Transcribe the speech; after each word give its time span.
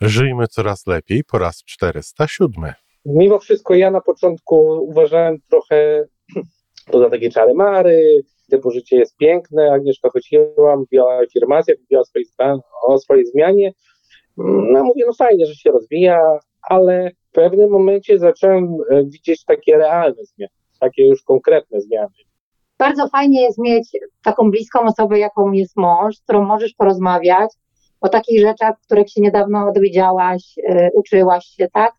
Żyjmy 0.00 0.48
coraz 0.48 0.86
lepiej 0.86 1.24
po 1.24 1.38
raz 1.38 1.64
407. 1.64 2.72
Mimo 3.04 3.38
wszystko 3.38 3.74
ja 3.74 3.90
na 3.90 4.00
początku 4.00 4.56
uważałem 4.88 5.36
trochę, 5.50 6.04
to 6.90 6.98
za 6.98 7.10
takie 7.10 7.30
czary 7.30 7.54
mary, 7.54 8.20
typu 8.50 8.70
życie 8.70 8.96
jest 8.96 9.16
piękne, 9.16 9.72
Agnieszka 9.72 10.10
chodziła, 10.10 10.76
mówiła 10.76 11.04
o 11.04 11.20
afirmacjach, 11.22 11.78
mówiła 11.80 12.00
o 12.00 12.04
swojej, 12.04 12.26
o 12.86 12.98
swojej 12.98 13.26
zmianie. 13.26 13.72
No 14.72 14.84
mówię, 14.84 15.04
no 15.06 15.12
fajnie, 15.12 15.46
że 15.46 15.54
się 15.54 15.70
rozwija, 15.70 16.38
ale 16.62 17.10
w 17.30 17.32
pewnym 17.32 17.70
momencie 17.70 18.18
zacząłem 18.18 18.76
e, 18.90 19.04
widzieć 19.04 19.44
takie 19.44 19.76
realne 19.76 20.24
zmiany, 20.24 20.52
takie 20.80 21.06
już 21.06 21.22
konkretne 21.22 21.80
zmiany. 21.80 22.14
Bardzo 22.78 23.08
fajnie 23.08 23.42
jest 23.42 23.58
mieć 23.58 23.88
taką 24.22 24.50
bliską 24.50 24.80
osobę, 24.80 25.18
jaką 25.18 25.52
jest 25.52 25.76
mąż, 25.76 26.16
z 26.16 26.22
którą 26.22 26.44
możesz 26.44 26.74
porozmawiać 26.74 27.50
o 28.00 28.08
takich 28.08 28.40
rzeczach, 28.40 28.74
których 28.80 29.10
się 29.10 29.20
niedawno 29.20 29.72
dowiedziałaś, 29.72 30.56
yy, 30.56 30.90
uczyłaś 30.94 31.44
się, 31.44 31.68
tak? 31.72 31.92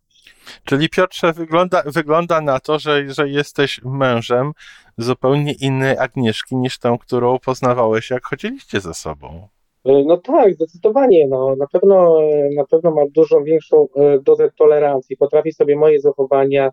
Czyli 0.65 0.89
Piotrze, 0.89 1.33
wygląda, 1.33 1.83
wygląda 1.85 2.41
na 2.41 2.59
to, 2.59 2.79
że, 2.79 3.09
że 3.09 3.29
jesteś 3.29 3.81
mężem 3.83 4.51
zupełnie 4.97 5.53
innej 5.53 5.97
Agnieszki 5.97 6.55
niż 6.55 6.79
tą, 6.79 6.97
którą 6.97 7.39
poznawałeś, 7.39 8.09
jak 8.09 8.25
chodziliście 8.25 8.79
ze 8.79 8.93
sobą. 8.93 9.47
E, 9.85 10.03
no 10.03 10.17
tak, 10.17 10.53
zdecydowanie. 10.53 11.27
No, 11.27 11.55
na, 11.55 11.67
pewno, 11.67 12.19
na 12.55 12.65
pewno 12.65 12.91
ma 12.91 13.01
dużo 13.11 13.41
większą 13.41 13.87
e, 13.95 14.19
dozę 14.19 14.49
tolerancji. 14.57 15.17
Potrafi 15.17 15.51
sobie 15.51 15.75
moje 15.75 16.01
zachowania, 16.01 16.71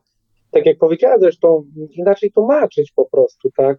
tak 0.50 0.66
jak 0.66 0.78
powiedziała 0.78 1.18
zresztą, 1.18 1.64
inaczej 1.90 2.32
tłumaczyć 2.32 2.92
po 2.92 3.04
prostu, 3.04 3.50
tak? 3.56 3.78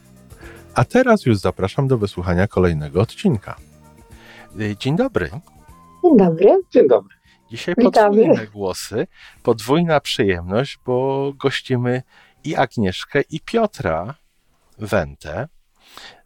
A 0.75 0.85
teraz 0.85 1.25
już 1.25 1.37
zapraszam 1.37 1.87
do 1.87 1.97
wysłuchania 1.97 2.47
kolejnego 2.47 3.01
odcinka. 3.01 3.55
Y, 4.59 4.75
dzień 4.79 4.95
dobry. 4.95 5.29
Dzień 6.03 6.17
dobry. 6.17 6.63
Dzień 6.71 6.87
dobry. 6.87 7.15
Dzisiaj 7.51 7.75
podwójne 7.75 8.47
głosy, 8.47 9.07
podwójna 9.43 9.99
przyjemność, 9.99 10.79
bo 10.85 11.31
gościmy 11.37 12.03
i 12.43 12.55
Agnieszkę, 12.55 13.21
i 13.29 13.39
Piotra 13.39 14.15
Wentę, 14.77 15.47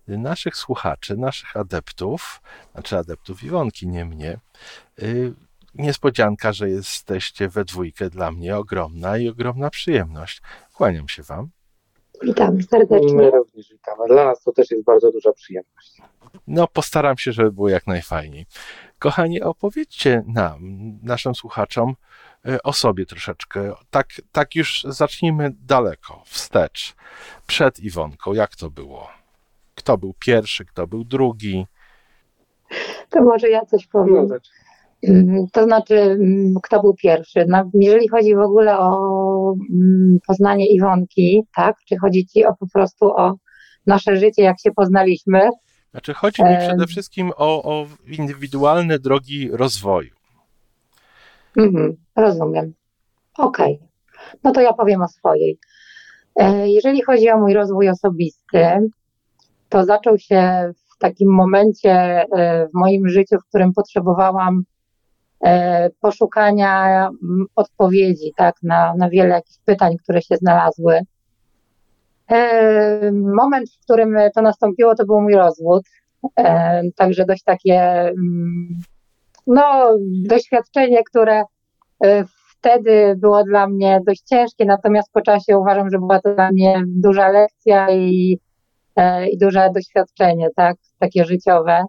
naszych 0.07 0.55
słuchaczy, 0.55 1.17
naszych 1.17 1.57
adeptów, 1.57 2.41
znaczy 2.73 2.97
adeptów 2.97 3.43
Iwonki, 3.43 3.87
nie 3.87 4.05
mnie. 4.05 4.39
Y, 5.01 5.33
niespodzianka, 5.75 6.53
że 6.53 6.69
jesteście 6.69 7.49
we 7.49 7.65
dwójkę 7.65 8.09
dla 8.09 8.31
mnie 8.31 8.57
ogromna 8.57 9.17
i 9.17 9.29
ogromna 9.29 9.69
przyjemność. 9.69 10.41
Kłaniam 10.73 11.09
się 11.09 11.23
Wam. 11.23 11.49
Witam 12.23 12.61
serdecznie. 12.63 13.13
My 13.13 13.31
również 13.31 13.69
witamy. 13.69 14.07
Dla 14.07 14.25
nas 14.25 14.43
to 14.43 14.51
też 14.51 14.71
jest 14.71 14.83
bardzo 14.83 15.11
duża 15.11 15.33
przyjemność. 15.33 16.01
No, 16.47 16.67
postaram 16.67 17.17
się, 17.17 17.31
żeby 17.31 17.51
było 17.51 17.69
jak 17.69 17.87
najfajniej. 17.87 18.45
Kochani, 18.99 19.41
opowiedzcie 19.41 20.23
nam, 20.27 20.59
naszym 21.03 21.35
słuchaczom, 21.35 21.95
e, 22.47 22.63
o 22.63 22.73
sobie 22.73 23.05
troszeczkę. 23.05 23.73
Tak, 23.89 24.07
tak 24.31 24.55
już 24.55 24.83
zacznijmy 24.89 25.51
daleko, 25.67 26.21
wstecz, 26.25 26.95
przed 27.47 27.79
Iwonką. 27.79 28.33
Jak 28.33 28.55
to 28.55 28.69
było? 28.69 29.07
Kto 29.75 29.97
był 29.97 30.13
pierwszy, 30.19 30.65
kto 30.65 30.87
był 30.87 31.03
drugi? 31.03 31.65
To 33.09 33.23
może 33.23 33.49
ja 33.49 33.65
coś 33.65 33.87
powiem. 33.87 34.27
No, 34.27 34.35
Mm, 35.09 35.47
to 35.51 35.63
znaczy, 35.63 35.95
mm, 35.95 36.53
kto 36.63 36.81
był 36.81 36.93
pierwszy? 36.93 37.45
No, 37.47 37.69
jeżeli 37.73 38.07
chodzi 38.07 38.35
w 38.35 38.39
ogóle 38.39 38.79
o 38.79 38.89
poznanie 40.27 40.67
Iwonki, 40.67 41.43
tak? 41.55 41.75
Czy 41.85 41.97
chodzi 41.97 42.25
ci 42.25 42.45
o 42.45 42.55
po 42.59 42.67
prostu 42.73 43.05
o 43.05 43.33
nasze 43.87 44.17
życie, 44.17 44.43
jak 44.43 44.59
się 44.59 44.71
poznaliśmy? 44.71 45.49
Znaczy, 45.91 46.13
chodzi 46.13 46.43
mi 46.43 46.57
przede 46.59 46.87
wszystkim 46.87 47.31
o, 47.37 47.63
o 47.63 47.87
indywidualne 48.07 48.99
drogi 48.99 49.49
rozwoju. 49.51 50.15
Mhm, 51.57 51.95
rozumiem. 52.15 52.73
Okej. 53.37 53.75
Okay. 53.75 53.87
No 54.43 54.51
to 54.51 54.61
ja 54.61 54.73
powiem 54.73 55.01
o 55.01 55.07
swojej. 55.07 55.59
E, 56.35 56.69
jeżeli 56.69 57.01
chodzi 57.01 57.29
o 57.29 57.39
mój 57.39 57.53
rozwój 57.53 57.89
osobisty, 57.89 58.65
to 59.69 59.85
zaczął 59.85 60.17
się 60.17 60.71
w 60.95 60.97
takim 60.97 61.29
momencie 61.33 61.91
e, 61.91 62.67
w 62.67 62.73
moim 62.73 63.09
życiu, 63.09 63.37
w 63.39 63.49
którym 63.49 63.73
potrzebowałam 63.73 64.63
E, 64.63 64.74
poszukania 66.01 67.09
odpowiedzi 67.55 68.33
tak, 68.37 68.55
na, 68.63 68.93
na 68.97 69.09
wiele 69.09 69.29
jakichś 69.29 69.57
pytań, 69.65 69.97
które 69.97 70.21
się 70.21 70.35
znalazły. 70.35 70.99
E, 72.31 73.11
moment, 73.11 73.69
w 73.69 73.83
którym 73.83 74.17
to 74.35 74.41
nastąpiło, 74.41 74.95
to 74.95 75.05
był 75.05 75.21
mój 75.21 75.33
rozwód. 75.33 75.83
E, 76.37 76.81
także 76.95 77.25
dość 77.25 77.43
takie 77.43 78.11
no, 79.47 79.97
doświadczenie, 80.29 81.03
które 81.03 81.43
wtedy 82.59 83.15
było 83.17 83.43
dla 83.43 83.67
mnie 83.67 84.01
dość 84.07 84.21
ciężkie, 84.21 84.65
natomiast 84.65 85.11
po 85.11 85.21
czasie 85.21 85.57
uważam, 85.57 85.89
że 85.89 85.97
była 85.97 86.21
to 86.21 86.35
dla 86.35 86.51
mnie 86.51 86.83
duża 86.87 87.29
lekcja 87.29 87.91
i, 87.91 88.39
i 89.31 89.37
duże 89.37 89.69
doświadczenie, 89.75 90.49
tak, 90.55 90.77
takie 90.99 91.25
życiowe. 91.25 91.83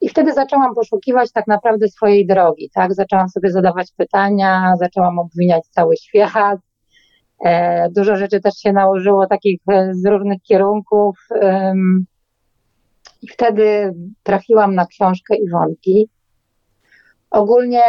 I 0.00 0.08
wtedy 0.08 0.32
zaczęłam 0.32 0.74
poszukiwać 0.74 1.32
tak 1.32 1.46
naprawdę 1.46 1.88
swojej 1.88 2.26
drogi, 2.26 2.70
tak? 2.74 2.94
Zaczęłam 2.94 3.28
sobie 3.28 3.50
zadawać 3.50 3.92
pytania, 3.96 4.74
zaczęłam 4.80 5.18
obwiniać 5.18 5.64
cały 5.70 5.96
świat. 5.96 6.60
E, 7.44 7.90
dużo 7.90 8.16
rzeczy 8.16 8.40
też 8.40 8.54
się 8.54 8.72
nałożyło 8.72 9.26
takich 9.26 9.60
e, 9.68 9.94
z 9.94 10.06
różnych 10.06 10.42
kierunków. 10.42 11.18
I 13.22 13.28
wtedy 13.28 13.94
trafiłam 14.22 14.74
na 14.74 14.86
książkę 14.86 15.36
Iwonki. 15.36 16.08
Ogólnie, 17.30 17.82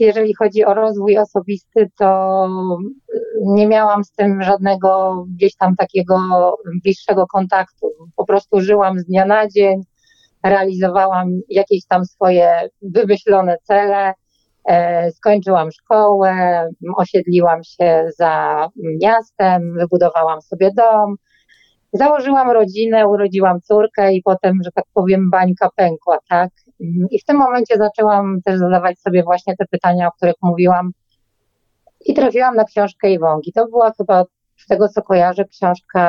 jeżeli 0.00 0.34
chodzi 0.34 0.64
o 0.64 0.74
rozwój 0.74 1.18
osobisty, 1.18 1.90
to 1.98 2.48
nie 3.42 3.66
miałam 3.66 4.04
z 4.04 4.12
tym 4.12 4.42
żadnego 4.42 5.24
gdzieś 5.28 5.56
tam 5.56 5.76
takiego 5.76 6.18
bliższego 6.82 7.26
kontaktu. 7.26 7.90
Po 8.16 8.26
prostu 8.26 8.60
żyłam 8.60 8.98
z 8.98 9.04
dnia 9.04 9.26
na 9.26 9.48
dzień, 9.48 9.82
realizowałam 10.44 11.40
jakieś 11.48 11.86
tam 11.86 12.04
swoje 12.04 12.68
wymyślone 12.82 13.56
cele. 13.62 14.12
E, 14.68 15.10
skończyłam 15.12 15.72
szkołę, 15.72 16.34
osiedliłam 16.96 17.64
się 17.64 18.08
za 18.18 18.68
miastem, 19.02 19.74
wybudowałam 19.78 20.42
sobie 20.42 20.70
dom, 20.76 21.16
założyłam 21.94 22.50
rodzinę, 22.50 23.08
urodziłam 23.08 23.60
córkę 23.60 24.12
i 24.12 24.22
potem, 24.22 24.58
że 24.64 24.70
tak 24.74 24.84
powiem, 24.94 25.30
bańka 25.30 25.68
pękła, 25.76 26.18
tak? 26.28 26.50
I 27.10 27.20
w 27.20 27.24
tym 27.24 27.36
momencie 27.36 27.76
zaczęłam 27.76 28.38
też 28.44 28.58
zadawać 28.58 29.00
sobie 29.00 29.22
właśnie 29.22 29.56
te 29.56 29.64
pytania, 29.70 30.08
o 30.08 30.12
których 30.12 30.34
mówiłam. 30.42 30.90
I 32.06 32.14
trafiłam 32.14 32.56
na 32.56 32.64
książkę 32.64 33.10
Iwonki. 33.10 33.52
To 33.52 33.66
była 33.66 33.92
chyba, 33.98 34.24
z 34.56 34.66
tego 34.66 34.88
co 34.88 35.02
kojarzę, 35.02 35.44
książka 35.44 36.02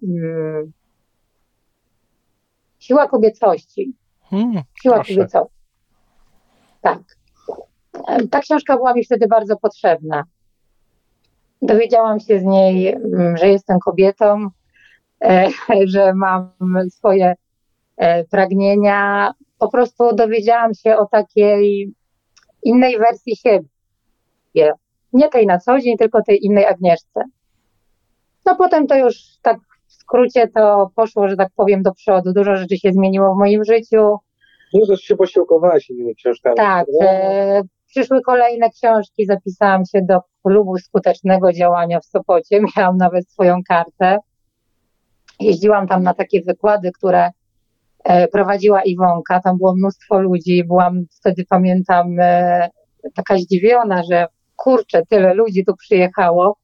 hmm, 0.00 0.72
Siła 2.86 3.08
kobiecości. 3.08 3.92
Hmm, 4.30 4.62
Siła 4.82 4.94
proszę. 4.94 5.14
kobiecości. 5.14 5.56
Tak. 6.80 6.98
Ta 8.30 8.40
książka 8.40 8.76
była 8.76 8.94
mi 8.94 9.04
wtedy 9.04 9.26
bardzo 9.26 9.56
potrzebna. 9.56 10.24
Dowiedziałam 11.62 12.20
się 12.20 12.40
z 12.40 12.44
niej, 12.44 12.88
mm, 12.88 13.36
że 13.36 13.48
jestem 13.48 13.78
kobietą, 13.78 14.48
e, 15.24 15.48
że 15.94 16.14
mam 16.14 16.50
swoje 16.90 17.34
e, 17.96 18.24
pragnienia. 18.24 19.32
Po 19.58 19.68
prostu 19.68 20.14
dowiedziałam 20.14 20.74
się 20.74 20.96
o 20.96 21.06
takiej 21.06 21.92
innej 22.62 22.98
wersji 22.98 23.36
siebie. 23.36 24.72
Nie 25.12 25.28
tej 25.28 25.46
na 25.46 25.58
co 25.58 25.80
dzień, 25.80 25.96
tylko 25.96 26.22
tej 26.22 26.44
innej 26.44 26.66
Agnieszce. 26.66 27.22
No 28.46 28.56
potem 28.56 28.86
to 28.86 28.96
już 28.96 29.16
tak 29.42 29.58
skrócie 30.06 30.48
to 30.48 30.90
poszło, 30.96 31.28
że 31.28 31.36
tak 31.36 31.48
powiem, 31.56 31.82
do 31.82 31.92
przodu. 31.92 32.32
Dużo 32.32 32.56
rzeczy 32.56 32.78
się 32.78 32.92
zmieniło 32.92 33.34
w 33.34 33.38
moim 33.38 33.64
życiu. 33.64 34.16
No 34.74 34.86
też 34.86 35.00
się 35.00 35.94
innymi 35.94 36.14
książkami. 36.14 36.56
Tak. 36.56 36.86
E, 37.02 37.62
przyszły 37.86 38.22
kolejne 38.22 38.70
książki, 38.70 39.26
zapisałam 39.26 39.82
się 39.84 40.02
do 40.02 40.18
klubu 40.44 40.78
skutecznego 40.78 41.52
działania 41.52 42.00
w 42.00 42.04
Sopocie. 42.04 42.60
Miałam 42.76 42.96
nawet 42.96 43.30
swoją 43.30 43.60
kartę. 43.68 44.18
Jeździłam 45.40 45.88
tam 45.88 46.02
na 46.02 46.14
takie 46.14 46.42
wykłady, 46.42 46.90
które 46.98 47.30
e, 48.04 48.28
prowadziła 48.28 48.82
Iwonka. 48.82 49.40
Tam 49.40 49.58
było 49.58 49.74
mnóstwo 49.74 50.20
ludzi. 50.20 50.64
Byłam 50.64 51.04
wtedy, 51.20 51.44
pamiętam, 51.48 52.16
e, 52.20 52.68
taka 53.14 53.36
zdziwiona, 53.36 54.02
że 54.10 54.26
kurczę, 54.56 55.02
tyle 55.08 55.34
ludzi 55.34 55.64
tu 55.64 55.76
przyjechało. 55.76 56.56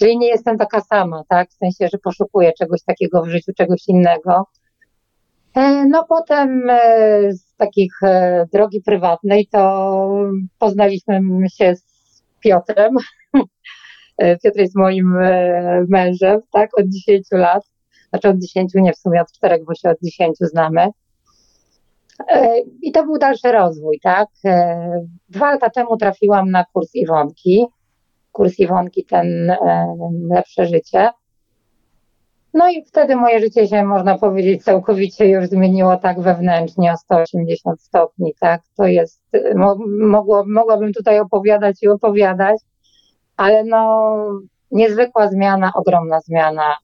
Czyli 0.00 0.18
nie 0.18 0.28
jestem 0.28 0.58
taka 0.58 0.80
sama, 0.80 1.22
tak? 1.28 1.50
W 1.50 1.54
sensie, 1.54 1.88
że 1.92 1.98
poszukuję 1.98 2.52
czegoś 2.58 2.82
takiego 2.82 3.22
w 3.22 3.28
życiu, 3.28 3.52
czegoś 3.56 3.88
innego. 3.88 4.46
E, 5.54 5.86
no 5.86 6.04
potem 6.08 6.62
z 7.30 7.56
takich 7.56 7.92
drogi 8.52 8.80
prywatnej 8.80 9.46
to 9.46 10.06
poznaliśmy 10.58 11.20
się 11.58 11.76
z 11.76 12.22
Piotrem. 12.40 12.94
Piotr 14.44 14.58
jest 14.58 14.76
moim 14.76 15.16
mężem, 15.88 16.40
tak, 16.52 16.78
od 16.78 16.86
10 16.88 17.26
lat 17.32 17.62
znaczy 18.10 18.28
od 18.28 18.38
10 18.38 18.72
nie 18.74 18.92
w 18.92 18.98
sumie 18.98 19.20
od 19.20 19.32
4, 19.32 19.64
bo 19.66 19.74
się 19.74 19.90
od 19.90 19.98
10 20.02 20.36
znamy. 20.40 20.88
E, 22.28 22.58
I 22.82 22.92
to 22.92 23.04
był 23.04 23.18
dalszy 23.18 23.52
rozwój, 23.52 23.98
tak? 24.02 24.28
E, 24.44 25.06
dwa 25.28 25.50
lata 25.50 25.70
temu 25.70 25.96
trafiłam 25.96 26.50
na 26.50 26.64
kurs 26.64 26.94
Iwonki. 26.94 27.66
Kurs 28.40 28.58
Iwonki, 28.58 29.04
ten 29.04 29.56
lepsze 30.30 30.66
życie. 30.66 31.10
No 32.54 32.70
i 32.70 32.84
wtedy 32.84 33.16
moje 33.16 33.40
życie 33.40 33.68
się, 33.68 33.84
można 33.84 34.18
powiedzieć, 34.18 34.64
całkowicie 34.64 35.28
już 35.28 35.46
zmieniło 35.46 35.96
tak 35.96 36.20
wewnętrznie 36.20 36.92
o 36.92 36.96
180 36.96 37.82
stopni, 37.82 38.34
tak? 38.40 38.62
To 38.76 38.86
jest, 38.86 39.22
mogło, 39.98 40.44
mogłabym 40.46 40.92
tutaj 40.92 41.20
opowiadać 41.20 41.82
i 41.82 41.88
opowiadać, 41.88 42.56
ale 43.36 43.64
no 43.64 44.16
niezwykła 44.70 45.28
zmiana, 45.28 45.72
ogromna 45.74 46.20
zmiana 46.20 46.76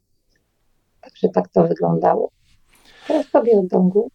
Także 1.01 1.29
tak 1.29 1.49
to 1.49 1.67
wyglądało. 1.67 2.31
Teraz 3.09 3.31
tobie 3.31 3.53
oddam 3.59 3.89
głos. 3.89 4.11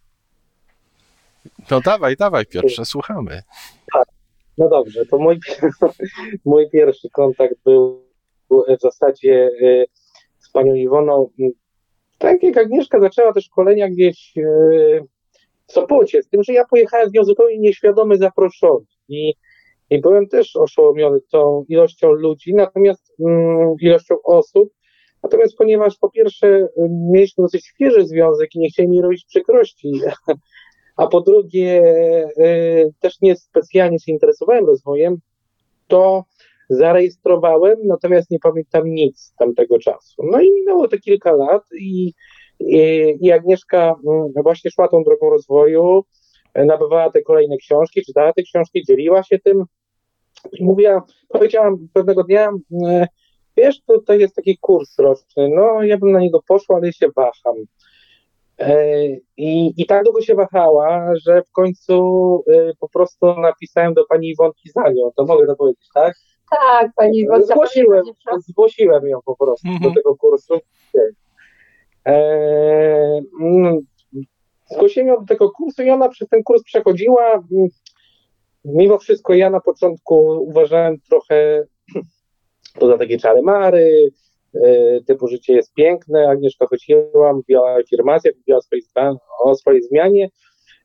No 1.70 1.80
dawaj, 1.80 2.16
dawaj 2.16 2.46
Piotrze, 2.46 2.84
słuchamy. 2.84 3.42
Tak, 3.92 4.08
no 4.62 4.68
dobrze, 4.68 5.06
to 5.06 5.18
mój, 5.18 5.38
mój 6.44 6.70
pierwszy 6.70 7.08
kontakt 7.10 7.54
był 7.64 8.02
w 8.50 8.80
zasadzie 8.80 9.50
y, 9.62 9.86
z 10.38 10.50
panią 10.50 10.74
Iwoną. 10.74 11.30
Tak 12.18 12.42
jak 12.42 12.58
Agnieszka 12.58 13.00
zaczęła 13.00 13.32
te 13.32 13.40
szkolenia 13.40 13.88
gdzieś 13.88 14.32
y, 14.36 15.02
w 15.66 15.72
Sopocie, 15.72 16.22
z 16.22 16.28
tym, 16.28 16.42
że 16.42 16.52
ja 16.52 16.64
pojechałem 16.70 17.08
z 17.08 17.12
nią 17.12 17.24
zupełnie 17.24 17.58
nieświadomy, 17.58 18.16
zaproszony. 18.16 18.84
I, 19.08 19.34
i 19.90 20.00
byłem 20.00 20.28
też 20.28 20.56
oszołomiony 20.56 21.18
tą 21.30 21.64
ilością 21.68 22.12
ludzi, 22.12 22.54
natomiast 22.54 23.14
mm, 23.20 23.74
ilością 23.80 24.14
osób, 24.24 24.72
Natomiast 25.22 25.56
ponieważ 25.56 25.98
po 25.98 26.10
pierwsze 26.10 26.46
y, 26.48 26.68
mieliśmy 27.12 27.42
dosyć 27.42 27.66
świeży 27.66 28.06
związek 28.06 28.54
i 28.54 28.58
nie 28.58 28.68
chcieli 28.68 28.88
mi 28.88 29.02
robić 29.02 29.24
przykrości, 29.24 29.92
a 31.02 31.06
po 31.06 31.20
drugie 31.20 31.82
y, 32.38 32.92
też 33.00 33.20
nie 33.20 33.36
specjalnie 33.36 33.98
się 34.00 34.12
interesowałem 34.12 34.66
rozwojem, 34.66 35.16
to 35.88 36.24
zarejestrowałem, 36.70 37.76
natomiast 37.84 38.30
nie 38.30 38.38
pamiętam 38.38 38.94
nic 38.94 39.20
z 39.20 39.34
tamtego 39.34 39.78
czasu. 39.78 40.22
No 40.30 40.40
i 40.40 40.52
minęło 40.52 40.88
to 40.88 40.98
kilka 40.98 41.32
lat 41.32 41.62
i, 41.80 42.12
i, 42.60 42.78
i 43.20 43.32
Agnieszka 43.32 43.94
mm, 44.06 44.32
właśnie 44.42 44.70
szła 44.70 44.88
tą 44.88 45.02
drogą 45.04 45.30
rozwoju, 45.30 46.04
nabywała 46.54 47.10
te 47.10 47.22
kolejne 47.22 47.56
książki, 47.56 48.02
czytała 48.02 48.32
te 48.32 48.42
książki, 48.42 48.84
dzieliła 48.88 49.22
się 49.22 49.38
tym. 49.38 49.64
I 50.52 50.64
mówiła, 50.64 51.02
powiedziałam 51.28 51.88
pewnego 51.92 52.24
dnia, 52.24 52.50
y, 52.50 53.06
wiesz, 53.56 53.80
to 54.06 54.14
jest 54.14 54.36
taki 54.36 54.58
kurs 54.58 54.98
roczny, 54.98 55.48
no 55.48 55.82
ja 55.82 55.98
bym 55.98 56.12
na 56.12 56.20
niego 56.20 56.42
poszła, 56.48 56.76
ale 56.76 56.92
się 56.92 57.08
waham. 57.16 57.56
E, 58.62 59.06
I, 59.36 59.72
I 59.76 59.86
tak 59.86 60.04
długo 60.04 60.20
się 60.20 60.34
wahała, 60.34 61.12
że 61.26 61.42
w 61.42 61.50
końcu 61.50 61.94
e, 62.48 62.72
po 62.80 62.88
prostu 62.88 63.40
napisałem 63.40 63.94
do 63.94 64.04
pani 64.04 64.28
Iwonki 64.28 64.70
za 64.70 64.90
nią, 64.90 65.10
to 65.16 65.24
mogę 65.24 65.46
to 65.46 65.56
powiedzieć, 65.56 65.88
tak? 65.94 66.14
Tak, 66.50 66.90
pani 66.96 67.18
Iwonka. 67.18 67.46
Zgłosiłem, 67.46 68.04
zgłosiłem 68.48 69.06
ją 69.06 69.20
po 69.24 69.36
prostu 69.36 69.68
mhm. 69.68 69.90
do 69.90 70.00
tego 70.00 70.16
kursu. 70.16 70.54
E, 72.06 72.14
mm, 73.40 73.78
zgłosiłem 74.70 75.08
ją 75.08 75.16
do 75.20 75.26
tego 75.26 75.50
kursu 75.50 75.82
i 75.82 75.90
ona 75.90 76.08
przez 76.08 76.28
ten 76.28 76.42
kurs 76.42 76.62
przechodziła. 76.62 77.44
Mimo 78.64 78.98
wszystko 78.98 79.34
ja 79.34 79.50
na 79.50 79.60
początku 79.60 80.44
uważałem 80.48 80.96
trochę 81.10 81.64
poza 82.80 82.98
takie 82.98 83.18
czary 83.18 83.42
mary, 83.42 84.10
typu 85.06 85.28
życie 85.28 85.52
jest 85.52 85.74
piękne, 85.74 86.28
Agnieszka 86.28 86.66
chodziła, 86.66 87.32
mówiła 87.32 87.62
o 87.62 87.76
afirmacjach, 87.76 88.34
mówiła 88.36 88.58
o 88.58 88.62
swojej, 88.62 88.84
o 89.44 89.54
swojej 89.54 89.82
zmianie. 89.82 90.28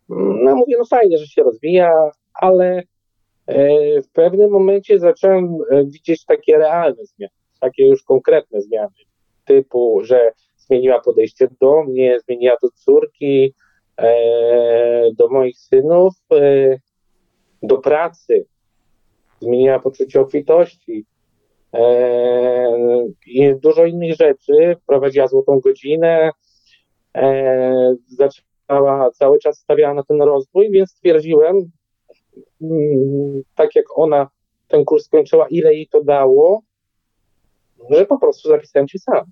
No 0.09 0.55
mówię, 0.55 0.75
no 0.77 0.85
fajnie, 0.85 1.17
że 1.17 1.27
się 1.27 1.43
rozwija, 1.43 2.11
ale 2.33 2.83
e, 3.47 4.01
w 4.01 4.09
pewnym 4.11 4.51
momencie 4.51 4.99
zacząłem 4.99 5.57
e, 5.71 5.83
widzieć 5.85 6.25
takie 6.25 6.57
realne 6.57 7.05
zmiany, 7.05 7.33
takie 7.59 7.87
już 7.87 8.03
konkretne 8.03 8.61
zmiany, 8.61 8.95
typu, 9.45 9.99
że 10.03 10.31
zmieniła 10.57 11.01
podejście 11.01 11.47
do 11.61 11.83
mnie, 11.83 12.19
zmieniła 12.19 12.57
do 12.61 12.69
córki, 12.69 13.53
do 15.17 15.29
moich 15.29 15.57
synów, 15.57 16.13
do 17.63 17.77
pracy, 17.77 18.45
zmieniła 19.39 19.79
poczucie 19.79 20.21
obfitości, 20.21 21.05
E, 21.07 21.16
i 23.25 23.55
dużo 23.55 23.85
innych 23.85 24.15
rzeczy. 24.15 24.75
Prowadziła 24.87 25.27
złotą 25.27 25.59
godzinę, 25.59 26.31
e, 27.15 27.95
zaczęła 28.07 29.11
cały 29.11 29.39
czas 29.39 29.59
stawiała 29.59 29.93
na 29.93 30.03
ten 30.03 30.21
rozwój, 30.21 30.71
więc 30.71 30.91
stwierdziłem, 30.91 31.71
mm, 32.61 33.41
tak 33.55 33.75
jak 33.75 33.85
ona 33.97 34.29
ten 34.67 34.85
kurs 34.85 35.05
skończyła, 35.05 35.47
ile 35.47 35.73
jej 35.73 35.87
to 35.87 36.03
dało, 36.03 36.61
że 37.89 38.05
po 38.05 38.17
prostu 38.17 38.49
zapisałem 38.49 38.87
się 38.87 38.99
sam. 38.99 39.25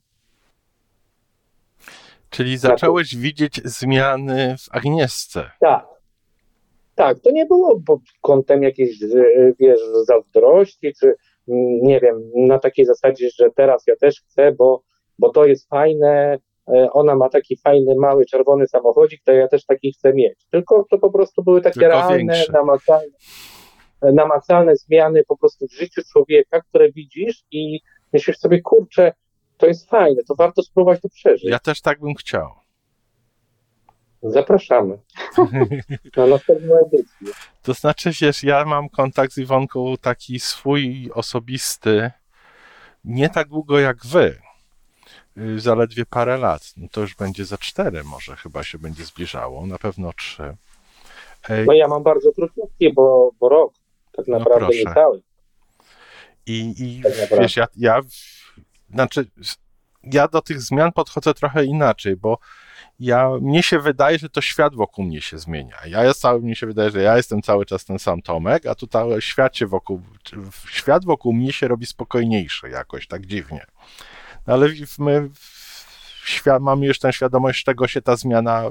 Czyli 2.29 2.57
zacząłeś 2.57 3.11
tak. 3.11 3.19
widzieć 3.19 3.61
zmiany 3.63 4.55
w 4.57 4.75
Agnieszce. 4.75 5.51
Tak. 5.59 5.95
Tak, 6.95 7.19
to 7.19 7.31
nie 7.31 7.45
było 7.45 7.81
pod 7.85 7.99
kątem 8.21 8.63
jakiejś, 8.63 8.99
wiesz, 9.59 9.79
zazdrości, 10.07 10.93
czy 10.99 11.15
nie 11.81 11.99
wiem, 11.99 12.31
na 12.35 12.59
takiej 12.59 12.85
zasadzie, 12.85 13.29
że 13.39 13.49
teraz 13.55 13.83
ja 13.87 13.95
też 13.95 14.21
chcę, 14.21 14.51
bo, 14.51 14.81
bo 15.19 15.29
to 15.29 15.45
jest 15.45 15.69
fajne, 15.69 16.37
e, 16.67 16.87
ona 16.91 17.15
ma 17.15 17.29
taki 17.29 17.57
fajny, 17.57 17.95
mały, 17.95 18.25
czerwony 18.25 18.67
samochodzik, 18.67 19.21
to 19.23 19.31
ja 19.31 19.47
też 19.47 19.65
taki 19.65 19.93
chcę 19.93 20.13
mieć. 20.13 20.45
Tylko 20.51 20.85
to 20.89 20.97
po 20.97 21.11
prostu 21.11 21.43
były 21.43 21.61
takie 21.61 21.79
Tylko 21.79 21.89
realne, 21.89 22.43
namacalne, 22.53 23.17
namacalne 24.01 24.75
zmiany 24.75 25.23
po 25.27 25.37
prostu 25.37 25.67
w 25.67 25.73
życiu 25.73 26.01
człowieka, 26.11 26.61
które 26.61 26.91
widzisz 26.91 27.43
i 27.51 27.79
myślisz 28.13 28.37
sobie, 28.37 28.61
kurczę, 28.61 29.13
to 29.57 29.67
jest 29.67 29.89
fajne, 29.89 30.23
to 30.27 30.35
warto 30.35 30.63
spróbować 30.63 31.01
to 31.01 31.09
przeżyć. 31.09 31.49
Ja 31.49 31.59
też 31.59 31.81
tak 31.81 31.99
bym 31.99 32.15
chciał. 32.15 32.64
Zapraszamy 34.31 34.97
na 36.17 36.27
następną 36.27 36.75
edycję. 36.87 37.27
To 37.63 37.73
znaczy, 37.73 38.11
wiesz, 38.21 38.43
ja 38.43 38.65
mam 38.65 38.89
kontakt 38.89 39.33
z 39.33 39.37
Iwonką 39.37 39.93
taki 40.01 40.39
swój 40.39 41.11
osobisty, 41.13 42.11
nie 43.03 43.29
tak 43.29 43.47
długo 43.47 43.79
jak 43.79 44.05
wy. 44.05 44.41
Y, 45.37 45.59
zaledwie 45.59 46.05
parę 46.05 46.37
lat. 46.37 46.73
No 46.77 46.87
to 46.91 47.01
już 47.01 47.15
będzie 47.15 47.45
za 47.45 47.57
cztery, 47.57 48.03
może 48.03 48.35
chyba 48.35 48.63
się 48.63 48.77
będzie 48.79 49.05
zbliżało, 49.05 49.65
na 49.65 49.77
pewno 49.77 50.13
trzy. 50.13 50.55
No 51.65 51.73
ja 51.73 51.87
mam 51.87 52.03
bardzo 52.03 52.31
krótki, 52.31 52.93
bo, 52.93 53.31
bo 53.39 53.49
rok, 53.49 53.73
tak 54.11 54.27
no 54.27 54.39
naprawdę 54.39 54.67
no 54.85 54.93
cały. 54.93 55.21
I, 56.45 56.73
i 56.77 57.01
tak 57.29 57.39
wiesz, 57.39 57.57
ja, 57.57 57.67
ja, 57.77 58.01
znaczy, 58.89 59.25
ja 60.03 60.27
do 60.27 60.41
tych 60.41 60.61
zmian 60.61 60.91
podchodzę 60.91 61.33
trochę 61.33 61.65
inaczej, 61.65 62.15
bo 62.15 62.37
ja, 62.99 63.29
mnie 63.41 63.63
się 63.63 63.79
wydaje, 63.79 64.19
że 64.19 64.29
to 64.29 64.41
świat 64.41 64.75
wokół 64.75 65.05
mnie 65.05 65.21
się 65.21 65.39
zmienia. 65.39 65.77
Ja 65.87 66.03
jest 66.03 66.21
cały, 66.21 66.41
mnie 66.41 66.55
się 66.55 66.67
wydaje, 66.67 66.91
że 66.91 67.01
ja 67.01 67.17
jestem 67.17 67.41
cały 67.41 67.65
czas 67.65 67.85
ten 67.85 67.99
sam 67.99 68.21
Tomek, 68.21 68.65
a 68.65 68.75
tutaj 68.75 69.21
świat 69.21 69.53
wokół, 69.67 70.01
świat 70.69 71.05
wokół 71.05 71.33
mnie 71.33 71.53
się 71.53 71.67
robi 71.67 71.85
spokojniejszy 71.85 72.69
jakoś, 72.69 73.07
tak 73.07 73.25
dziwnie. 73.25 73.65
No 74.47 74.53
ale 74.53 74.69
my 74.99 75.29
świat, 76.25 76.61
mamy 76.61 76.85
już 76.85 76.99
tę 76.99 77.13
świadomość, 77.13 77.61
z 77.61 77.63
czego 77.63 77.87
się 77.87 78.01
ta 78.01 78.15
zmiana 78.15 78.63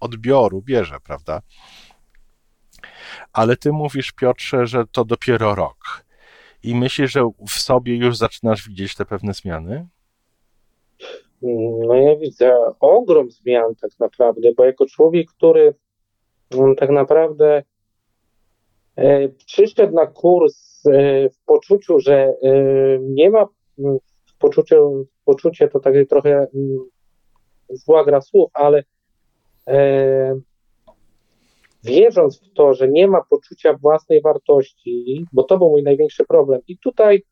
odbioru 0.00 0.62
bierze, 0.62 1.00
prawda? 1.00 1.42
Ale 3.32 3.56
ty 3.56 3.72
mówisz, 3.72 4.12
Piotrze, 4.12 4.66
że 4.66 4.86
to 4.86 5.04
dopiero 5.04 5.54
rok. 5.54 6.04
I 6.62 6.74
myślisz, 6.74 7.12
że 7.12 7.30
w 7.48 7.52
sobie 7.52 7.96
już 7.96 8.16
zaczynasz 8.16 8.68
widzieć 8.68 8.94
te 8.94 9.04
pewne 9.04 9.34
zmiany? 9.34 9.88
No 11.42 11.94
ja 11.94 12.16
widzę 12.16 12.52
ogrom 12.80 13.30
zmian 13.30 13.74
tak 13.80 13.90
naprawdę, 14.00 14.48
bo 14.56 14.64
jako 14.64 14.86
człowiek, 14.86 15.28
który 15.30 15.74
mm, 16.54 16.76
tak 16.76 16.90
naprawdę 16.90 17.62
e, 18.96 19.28
przyszedł 19.28 19.94
na 19.94 20.06
kurs 20.06 20.86
e, 20.86 21.30
w 21.30 21.44
poczuciu, 21.46 22.00
że 22.00 22.14
e, 22.14 22.34
nie 23.00 23.30
ma 23.30 23.46
w 24.26 24.38
poczuciu, 24.38 25.06
poczucie 25.24 25.68
to 25.68 25.80
tak 25.80 25.94
trochę 26.08 26.46
mm, 26.54 26.78
zła 27.70 28.04
gra 28.04 28.20
słów, 28.20 28.50
ale 28.54 28.82
wierząc 31.84 32.40
w 32.40 32.52
to, 32.52 32.74
że 32.74 32.88
nie 32.88 33.08
ma 33.08 33.22
poczucia 33.30 33.74
własnej 33.74 34.22
wartości, 34.22 35.24
bo 35.32 35.42
to 35.42 35.58
był 35.58 35.70
mój 35.70 35.82
największy 35.82 36.24
problem. 36.24 36.60
I 36.68 36.78
tutaj 36.78 37.14
mm, 37.14 37.22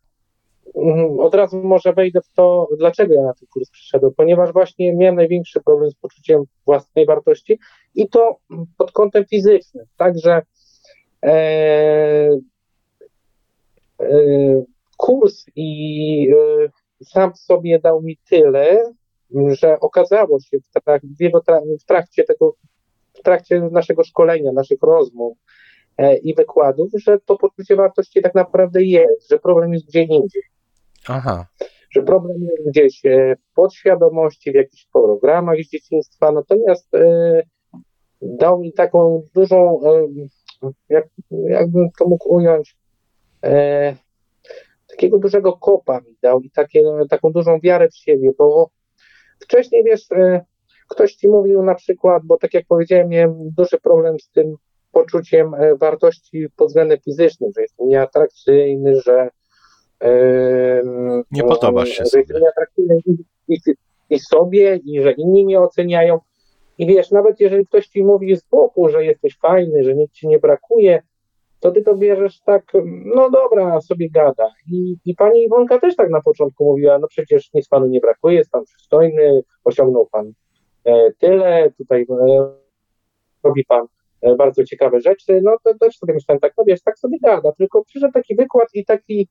od 1.19 1.35
razu 1.35 1.63
może 1.63 1.93
wejdę 1.93 2.21
w 2.21 2.33
to, 2.33 2.69
dlaczego 2.79 3.15
ja 3.15 3.23
na 3.23 3.35
ten 3.35 3.49
kurs 3.53 3.71
przyszedłem, 3.71 4.13
ponieważ 4.17 4.53
właśnie 4.53 4.97
miałem 4.97 5.15
największy 5.15 5.61
problem 5.61 5.91
z 5.91 5.95
poczuciem 5.95 6.45
własnej 6.67 7.07
wartości 7.07 7.59
i 7.95 8.09
to 8.09 8.37
pod 8.79 8.93
kątem 8.93 9.25
fizycznym. 9.25 9.85
Także 9.97 10.43
e, 11.25 11.33
e, 14.01 14.09
kurs 14.97 15.45
i 15.57 16.31
e, 16.31 16.69
sam 17.05 17.37
sobie 17.37 17.79
dał 17.79 18.03
mi 18.03 18.17
tyle, 18.31 18.93
że 19.47 19.81
okazało 19.81 20.41
się 20.41 20.59
w, 20.61 20.81
trak, 20.85 21.03
w 21.81 21.85
trakcie 21.85 22.25
tego 22.25 22.57
w 23.15 23.23
trakcie 23.23 23.61
naszego 23.61 24.05
szkolenia, 24.05 24.53
naszych 24.53 24.83
rozmów 24.83 25.39
e, 25.99 26.17
i 26.17 26.35
wykładów, 26.35 26.91
że 26.95 27.19
to 27.19 27.37
poczucie 27.37 27.77
wartości 27.77 28.23
tak 28.23 28.35
naprawdę 28.35 28.83
jest, 28.83 29.29
że 29.31 29.39
problem 29.39 29.73
jest 29.73 29.87
gdzie 29.87 30.03
indziej. 30.03 30.43
Aha. 31.09 31.47
Że 31.91 32.03
problem 32.03 32.43
jest 32.43 32.69
gdzieś 32.69 33.07
e, 33.07 33.37
w 33.37 33.55
podświadomości, 33.55 34.53
w 34.53 34.55
jakichś 34.55 34.87
programach 34.93 35.57
z 35.59 35.71
dzieciństwa, 35.71 36.33
natomiast 36.33 36.95
e, 36.95 37.43
dał 38.23 38.61
mi 38.61 38.73
taką 38.73 39.23
dużą, 39.35 39.81
jak, 40.89 41.07
jakbym 41.31 41.89
to 41.99 42.09
mógł 42.09 42.35
ująć, 42.35 42.77
takiego 44.89 45.19
dużego 45.19 45.57
kopa 45.57 46.01
mi 46.01 46.17
dał 46.23 46.41
i 46.41 46.51
takie, 46.51 46.83
taką 47.11 47.33
dużą 47.33 47.61
wiarę 47.61 47.89
w 47.89 47.97
siebie, 47.97 48.31
bo 48.39 48.71
wcześniej, 49.41 49.85
wiesz, 49.85 50.09
Ktoś 50.89 51.15
ci 51.15 51.29
mówił 51.29 51.63
na 51.63 51.75
przykład, 51.75 52.23
bo 52.25 52.39
tak 52.39 52.55
jak 52.55 52.67
powiedziałem, 52.67 53.09
miałem 53.09 53.51
duży 53.51 53.79
problem 53.79 54.21
z 54.21 54.31
tym 54.31 54.57
poczuciem 54.93 55.55
e, 55.55 55.77
wartości 55.77 56.47
pod 56.57 56.69
względem 56.69 56.99
fizycznym, 57.05 57.51
że 57.57 57.63
jestem 57.63 57.89
nieatrakcyjny, 57.89 59.01
że 59.01 59.29
nie 61.31 61.43
podobasz 61.43 61.89
się 61.89 62.05
że 62.05 62.07
sobie. 62.07 62.25
I, 63.07 63.17
i, 63.49 63.59
i 64.11 64.19
sobie, 64.19 64.81
i 64.85 65.03
że 65.03 65.13
inni 65.13 65.45
mnie 65.45 65.61
oceniają. 65.61 66.19
I 66.79 66.87
wiesz, 66.87 67.11
nawet 67.11 67.41
jeżeli 67.41 67.67
ktoś 67.67 67.87
ci 67.87 68.05
mówi 68.05 68.37
z 68.37 68.45
boku, 68.45 68.89
że 68.89 69.05
jesteś 69.05 69.39
fajny, 69.39 69.85
że 69.85 69.95
nic 69.95 70.13
ci 70.13 70.29
nie 70.29 70.39
brakuje, 70.39 71.03
to 71.61 71.71
ty 71.71 71.83
to 71.83 71.97
bierzesz 71.97 72.41
tak, 72.41 72.73
no 73.05 73.31
dobra, 73.31 73.81
sobie 73.81 74.11
gada. 74.11 74.51
I, 74.73 74.97
I 75.05 75.15
pani 75.15 75.45
Iwonka 75.45 75.79
też 75.79 75.97
tak 75.97 76.11
na 76.11 76.21
początku 76.21 76.65
mówiła, 76.65 76.99
no 76.99 77.09
przecież 77.09 77.53
nic 77.55 77.69
panu 77.69 77.87
nie 77.87 78.01
brakuje, 78.01 78.37
jest 78.37 78.51
pan 78.51 78.65
przystojny, 78.65 79.43
osiągnął 79.65 80.07
pan 80.07 80.33
E, 80.87 81.13
tyle, 81.19 81.71
tutaj 81.79 82.07
e, 82.11 82.53
robi 83.43 83.65
pan 83.65 83.87
e, 84.21 84.35
bardzo 84.35 84.65
ciekawe 84.65 85.01
rzeczy, 85.01 85.41
no 85.43 85.57
to 85.65 85.75
też 85.75 85.99
sobie 85.99 86.15
myślałem 86.15 86.41
tak, 86.41 86.53
no 86.59 86.65
wiesz, 86.65 86.83
tak 86.83 86.99
sobie 86.99 87.19
gada, 87.23 87.53
tylko 87.53 87.85
przyszedł 87.85 88.13
taki 88.13 88.37
wykład 88.37 88.69
i 88.75 88.85
taki 88.85 89.29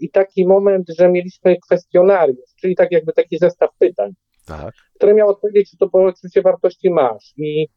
i 0.00 0.10
taki 0.10 0.46
moment, 0.46 0.86
że 0.98 1.08
mieliśmy 1.08 1.56
kwestionariusz, 1.66 2.54
czyli 2.60 2.76
tak 2.76 2.92
jakby 2.92 3.12
taki 3.12 3.38
zestaw 3.38 3.70
pytań, 3.78 4.12
tak. 4.46 4.74
które 4.94 5.14
miał 5.14 5.28
odpowiedzieć, 5.28 5.70
czy 5.70 5.76
to 5.76 5.88
poczucie 5.88 6.42
wartości 6.42 6.90
masz. 6.90 7.34
I, 7.36 7.68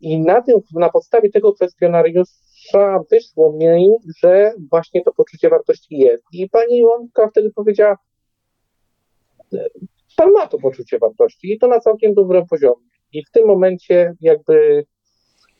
i 0.00 0.20
na 0.20 0.42
tym, 0.42 0.56
na 0.74 0.90
podstawie 0.90 1.30
tego 1.30 1.52
kwestionariusza 1.52 3.00
wyszło 3.10 3.52
mi, 3.52 3.90
że 4.22 4.52
właśnie 4.70 5.02
to 5.02 5.12
poczucie 5.12 5.48
wartości 5.48 5.98
jest. 5.98 6.24
I 6.32 6.48
pani 6.48 6.84
Łąka 6.84 7.28
wtedy 7.28 7.50
powiedziała, 7.50 7.96
pan 10.16 10.32
ma 10.32 10.46
to 10.46 10.58
poczucie 10.58 10.98
wartości 10.98 11.52
i 11.52 11.58
to 11.58 11.68
na 11.68 11.80
całkiem 11.80 12.14
dobrym 12.14 12.46
poziomie. 12.46 12.88
I 13.12 13.24
w 13.24 13.30
tym 13.30 13.46
momencie 13.46 14.14
jakby, 14.20 14.84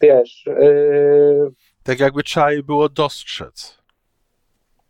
wiesz... 0.00 0.44
Yy, 0.46 1.52
tak 1.82 2.00
jakby 2.00 2.22
trzeba 2.22 2.52
je 2.52 2.62
było 2.62 2.88
dostrzec. 2.88 3.83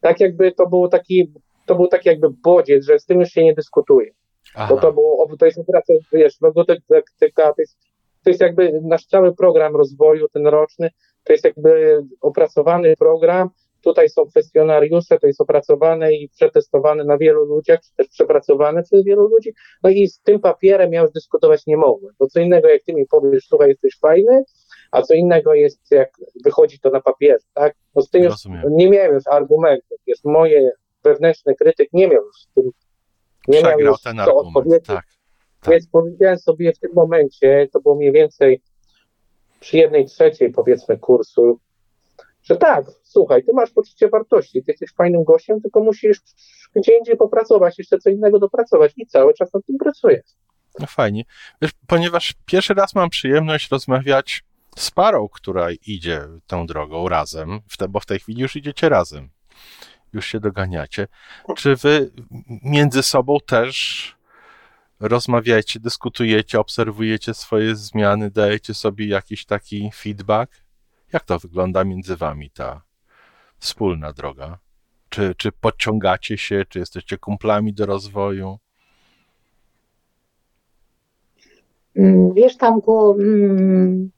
Tak 0.05 0.21
jakby 0.21 0.53
to 0.53 0.67
było 0.67 0.89
taki, 0.89 1.33
to 1.67 1.75
był 1.75 1.87
taki 1.87 2.09
jakby 2.09 2.31
bodziec, 2.31 2.85
że 2.85 2.99
z 2.99 3.07
tym 3.07 3.21
już 3.21 3.29
się 3.29 3.45
nie 3.45 3.55
dyskutuje. 3.55 4.11
Aha. 4.55 4.75
Bo 4.75 4.81
to 4.81 4.93
było, 4.93 5.37
to 5.39 5.47
jest 5.47 5.59
operacja, 5.59 5.95
wiesz, 6.13 6.41
logotyka, 6.41 7.53
to 7.53 7.55
jest, 7.59 7.79
to 8.25 8.31
jest 8.31 8.41
jakby 8.41 8.81
nasz 8.83 9.07
cały 9.07 9.35
program 9.35 9.77
rozwoju, 9.77 10.29
ten 10.29 10.47
roczny, 10.47 10.91
to 11.25 11.33
jest 11.33 11.45
jakby 11.45 12.03
opracowany 12.21 12.97
program, 12.97 13.51
Tutaj 13.85 14.09
są 14.09 14.27
kwestionariusze, 14.27 15.19
to 15.19 15.27
jest 15.27 15.41
opracowane 15.41 16.13
i 16.13 16.29
przetestowane 16.29 17.05
na 17.05 17.19
wielu 17.19 17.45
ludziach, 17.45 17.81
czy 17.81 17.95
też 17.97 18.09
przepracowane 18.09 18.83
przez 18.83 19.05
wielu 19.05 19.29
ludzi. 19.29 19.53
No 19.83 19.91
i 19.91 20.09
z 20.09 20.21
tym 20.21 20.41
papierem 20.41 20.93
ja 20.93 21.03
już 21.03 21.11
dyskutować 21.11 21.67
nie 21.67 21.77
mogłem. 21.77 22.15
Bo 22.19 22.27
co 22.27 22.41
innego, 22.41 22.69
jak 22.69 22.83
ty 22.83 22.95
mi 22.95 23.07
powiesz, 23.07 23.47
słuchaj, 23.49 23.69
jesteś 23.69 23.99
fajny, 24.01 24.45
a 24.91 25.03
co 25.03 25.15
innego 25.15 25.55
jest, 25.55 25.91
jak 25.91 26.11
wychodzi 26.45 26.79
to 26.79 26.91
na 26.91 27.01
papierze, 27.01 27.47
tak? 27.55 27.75
No 27.95 28.03
z 28.03 28.11
tym 28.11 28.23
już 28.23 28.35
nie 28.71 28.91
miałem 28.91 29.15
już 29.15 29.27
argumentów. 29.27 29.99
Jest 30.07 30.25
moje 30.25 30.71
wewnętrzny 31.05 31.55
krytyk, 31.55 31.89
nie 31.93 32.09
miał 32.09 32.25
już 32.25 32.37
z 32.37 32.49
tym, 32.55 32.65
nie 33.49 33.59
Przegrał 33.59 33.79
miał 33.79 33.89
już 33.89 34.03
ten 34.03 34.21
argument, 34.21 34.87
tak, 34.87 35.07
tak. 35.61 35.73
Więc 35.73 35.89
powiedziałem 35.89 36.39
sobie 36.39 36.73
w 36.73 36.79
tym 36.79 36.91
momencie, 36.95 37.69
to 37.73 37.81
było 37.81 37.95
mniej 37.95 38.13
więcej 38.13 38.61
przy 39.61 39.77
jednej 39.77 40.07
trzeciej 40.07 40.53
powiedzmy 40.53 40.99
kursu, 40.99 41.59
że 42.43 42.57
tak, 42.57 42.85
słuchaj, 43.03 43.45
ty 43.45 43.53
masz 43.53 43.71
poczucie 43.71 44.09
wartości, 44.09 44.63
ty 44.63 44.73
jesteś 44.73 44.93
fajnym 44.93 45.25
gościem, 45.25 45.61
tylko 45.61 45.81
musisz 45.81 46.21
gdzie 46.77 46.99
indziej 46.99 47.17
popracować, 47.17 47.79
jeszcze 47.79 47.99
co 47.99 48.11
innego 48.11 48.39
dopracować 48.39 48.93
i 48.97 49.07
cały 49.07 49.35
czas 49.35 49.53
nad 49.53 49.67
tym 49.67 49.79
pracujesz. 49.79 50.27
No 50.79 50.87
fajnie. 50.87 51.25
Wiesz, 51.63 51.71
ponieważ 51.87 52.35
pierwszy 52.47 52.75
raz 52.75 52.95
mam 52.95 53.11
przyjemność 53.11 53.71
rozmawiać 53.71 54.45
z 54.77 54.91
parą, 54.91 55.29
która 55.29 55.69
idzie 55.87 56.29
tą 56.47 56.67
drogą 56.67 57.09
razem, 57.09 57.61
bo 57.89 58.01
w 58.01 58.07
tej 58.07 58.19
chwili 58.19 58.43
już 58.43 58.57
idziecie 58.57 58.89
razem, 58.89 59.31
już 60.13 60.27
się 60.27 60.41
doganiacie. 60.41 61.09
Czy 61.57 61.77
wy 61.77 62.11
między 62.63 63.03
sobą 63.03 63.39
też 63.47 64.17
rozmawiacie, 65.01 65.81
dyskutujecie, 65.81 66.61
obserwujecie 66.61 67.35
swoje 67.35 67.77
zmiany, 67.77 68.31
dajecie 68.31 68.75
sobie 68.75 69.07
jakiś 69.07 69.45
taki 69.45 69.91
feedback? 69.95 70.53
Jak 71.13 71.25
to 71.25 71.39
wygląda 71.39 71.85
między 71.85 72.17
wami 72.17 72.51
ta 72.51 72.83
wspólna 73.59 74.13
droga? 74.13 74.59
Czy, 75.09 75.35
czy 75.37 75.53
podciągacie 75.53 76.39
się, 76.39 76.65
czy 76.69 76.79
jesteście 76.79 77.19
kumplami 77.19 77.73
do 77.73 77.87
rozwoju? 77.87 78.59
Mm, 81.97 82.35
wiesz, 82.35 82.57
Tamku, 82.57 83.13
mm, 83.21 84.11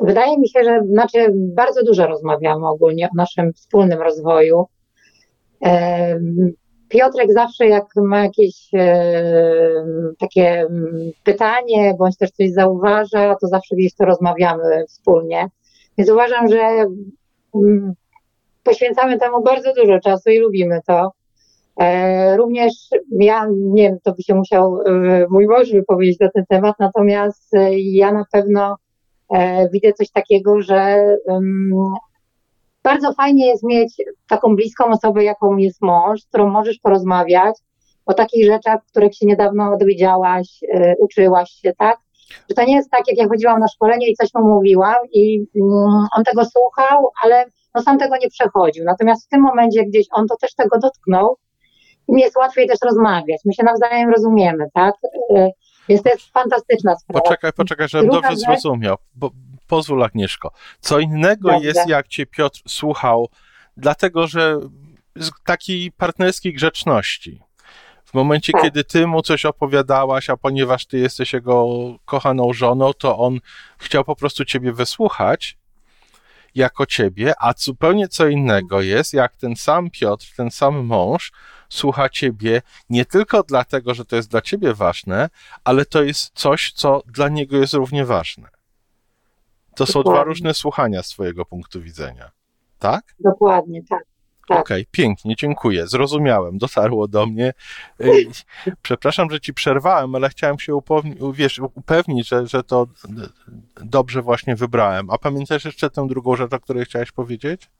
wydaje 0.00 0.38
mi 0.38 0.48
się, 0.48 0.64
że 0.64 0.80
znaczy 0.86 1.18
bardzo 1.34 1.84
dużo 1.84 2.06
rozmawiamy 2.06 2.68
ogólnie 2.68 3.06
o 3.06 3.16
naszym 3.16 3.52
wspólnym 3.52 4.02
rozwoju. 4.02 4.66
Piotrek 6.88 7.32
zawsze 7.32 7.66
jak 7.66 7.84
ma 7.96 8.22
jakieś 8.22 8.70
takie 10.18 10.48
mm, 10.48 11.10
pytanie, 11.24 11.94
bądź 11.98 12.16
też 12.16 12.30
coś 12.30 12.50
zauważa, 12.50 13.36
to 13.40 13.46
zawsze 13.46 13.76
gdzieś 13.76 13.94
to 13.94 14.04
rozmawiamy 14.04 14.84
wspólnie. 14.88 15.48
Więc 15.98 16.10
uważam, 16.10 16.48
że 16.48 16.86
mm, 17.54 17.94
poświęcamy 18.62 19.18
temu 19.18 19.42
bardzo 19.42 19.74
dużo 19.74 20.00
czasu 20.00 20.30
i 20.30 20.38
lubimy 20.38 20.80
to. 20.86 21.12
E, 21.80 22.36
również 22.36 22.72
ja, 23.10 23.46
nie 23.50 23.82
wiem, 23.82 23.98
to 24.02 24.12
by 24.12 24.22
się 24.22 24.34
musiał 24.34 24.80
e, 24.86 25.26
mój 25.30 25.46
mąż 25.46 25.72
wypowiedzieć 25.72 26.20
na 26.20 26.30
ten 26.30 26.44
temat, 26.48 26.76
natomiast 26.78 27.54
e, 27.54 27.78
ja 27.78 28.12
na 28.12 28.24
pewno 28.32 28.76
widzę 29.72 29.92
coś 29.92 30.10
takiego, 30.10 30.62
że 30.62 31.06
bardzo 32.82 33.12
fajnie 33.12 33.46
jest 33.46 33.62
mieć 33.62 33.94
taką 34.28 34.56
bliską 34.56 34.84
osobę, 34.84 35.24
jaką 35.24 35.56
jest 35.56 35.82
mąż, 35.82 36.20
z 36.20 36.26
którą 36.26 36.50
możesz 36.50 36.78
porozmawiać 36.78 37.56
o 38.06 38.14
takich 38.14 38.46
rzeczach, 38.46 38.80
których 38.90 39.14
się 39.16 39.26
niedawno 39.26 39.76
dowiedziałaś, 39.76 40.60
uczyłaś 40.98 41.50
się, 41.50 41.72
tak? 41.78 41.98
Że 42.48 42.54
to 42.56 42.64
nie 42.64 42.76
jest 42.76 42.90
tak, 42.90 43.00
jak 43.08 43.18
ja 43.18 43.28
chodziłam 43.28 43.60
na 43.60 43.68
szkolenie 43.68 44.10
i 44.10 44.14
coś 44.14 44.28
mu 44.34 44.48
mówiłam 44.48 44.96
i 45.12 45.46
mm, 45.56 46.06
on 46.16 46.24
tego 46.24 46.44
słuchał, 46.44 47.10
ale 47.22 47.44
no 47.74 47.82
sam 47.82 47.98
tego 47.98 48.16
nie 48.16 48.28
przechodził. 48.28 48.84
Natomiast 48.84 49.26
w 49.26 49.28
tym 49.28 49.40
momencie 49.40 49.84
gdzieś 49.84 50.06
on 50.12 50.26
to 50.26 50.36
też 50.40 50.54
tego 50.54 50.78
dotknął 50.78 51.36
i 52.08 52.12
mi 52.12 52.22
jest 52.22 52.36
łatwiej 52.36 52.68
też 52.68 52.78
rozmawiać. 52.84 53.40
My 53.44 53.52
się 53.52 53.62
nawzajem 53.62 54.10
rozumiemy, 54.10 54.64
tak? 54.74 54.94
Więc 55.88 56.02
to 56.02 56.08
jest 56.08 56.32
fantastyczna 56.32 56.96
sprawa. 56.96 57.20
Poczekaj, 57.20 57.52
poczekaj, 57.52 57.88
żebym 57.88 58.10
Druga 58.10 58.28
dobrze 58.28 58.36
rzecz... 58.36 58.46
zrozumiał. 58.46 58.96
Bo, 59.14 59.30
pozwól 59.66 60.02
Agnieszko. 60.02 60.50
Co 60.80 60.98
innego 60.98 61.50
dobrze. 61.50 61.66
jest, 61.66 61.88
jak 61.88 62.08
cię 62.08 62.26
Piotr 62.26 62.60
słuchał, 62.68 63.28
dlatego 63.76 64.26
że 64.26 64.60
z 65.16 65.30
takiej 65.44 65.92
partnerskiej 65.92 66.52
grzeczności. 66.52 67.40
W 68.04 68.14
momencie, 68.14 68.52
tak. 68.52 68.62
kiedy 68.62 68.84
ty 68.84 69.06
mu 69.06 69.22
coś 69.22 69.44
opowiadałaś, 69.44 70.30
a 70.30 70.36
ponieważ 70.36 70.86
ty 70.86 70.98
jesteś 70.98 71.32
jego 71.32 71.66
kochaną 72.04 72.52
żoną, 72.52 72.92
to 72.92 73.18
on 73.18 73.38
chciał 73.78 74.04
po 74.04 74.16
prostu 74.16 74.44
ciebie 74.44 74.72
wysłuchać 74.72 75.56
jako 76.54 76.86
ciebie, 76.86 77.34
a 77.38 77.52
zupełnie 77.56 78.08
co 78.08 78.26
innego 78.26 78.80
jest, 78.80 79.12
jak 79.12 79.36
ten 79.36 79.56
sam 79.56 79.90
Piotr, 79.90 80.26
ten 80.36 80.50
sam 80.50 80.84
mąż 80.84 81.32
słucha 81.68 82.08
ciebie 82.08 82.62
nie 82.90 83.04
tylko 83.04 83.42
dlatego, 83.42 83.94
że 83.94 84.04
to 84.04 84.16
jest 84.16 84.30
dla 84.30 84.40
ciebie 84.40 84.74
ważne, 84.74 85.30
ale 85.64 85.84
to 85.84 86.02
jest 86.02 86.30
coś, 86.34 86.72
co 86.72 87.02
dla 87.06 87.28
niego 87.28 87.56
jest 87.56 87.74
równie 87.74 88.04
ważne. 88.04 88.48
To 89.74 89.86
są 89.86 90.02
dwa 90.02 90.24
różne 90.24 90.54
słuchania 90.54 91.02
z 91.02 91.08
twojego 91.08 91.44
punktu 91.44 91.82
widzenia. 91.82 92.30
Tak? 92.78 93.14
Dokładnie, 93.20 93.82
tak. 93.88 94.13
Tak. 94.48 94.60
Okej, 94.60 94.82
okay, 94.82 94.86
pięknie, 94.90 95.34
dziękuję. 95.36 95.86
Zrozumiałem, 95.86 96.58
dotarło 96.58 97.08
do 97.08 97.26
mnie. 97.26 97.52
Przepraszam, 98.82 99.30
że 99.30 99.40
ci 99.40 99.54
przerwałem, 99.54 100.14
ale 100.14 100.28
chciałem 100.28 100.58
się 100.58 100.74
upewnić, 100.74 101.18
wiesz, 101.32 101.58
upewnić, 101.58 102.28
że, 102.28 102.46
że 102.46 102.62
to 102.62 102.86
dobrze 103.84 104.22
właśnie 104.22 104.56
wybrałem. 104.56 105.10
A 105.10 105.18
pamiętasz 105.18 105.64
jeszcze 105.64 105.90
tę 105.90 106.06
drugą 106.06 106.36
rzecz, 106.36 106.52
o 106.52 106.60
której 106.60 106.84
chciałeś 106.84 107.12
powiedzieć? 107.12 107.70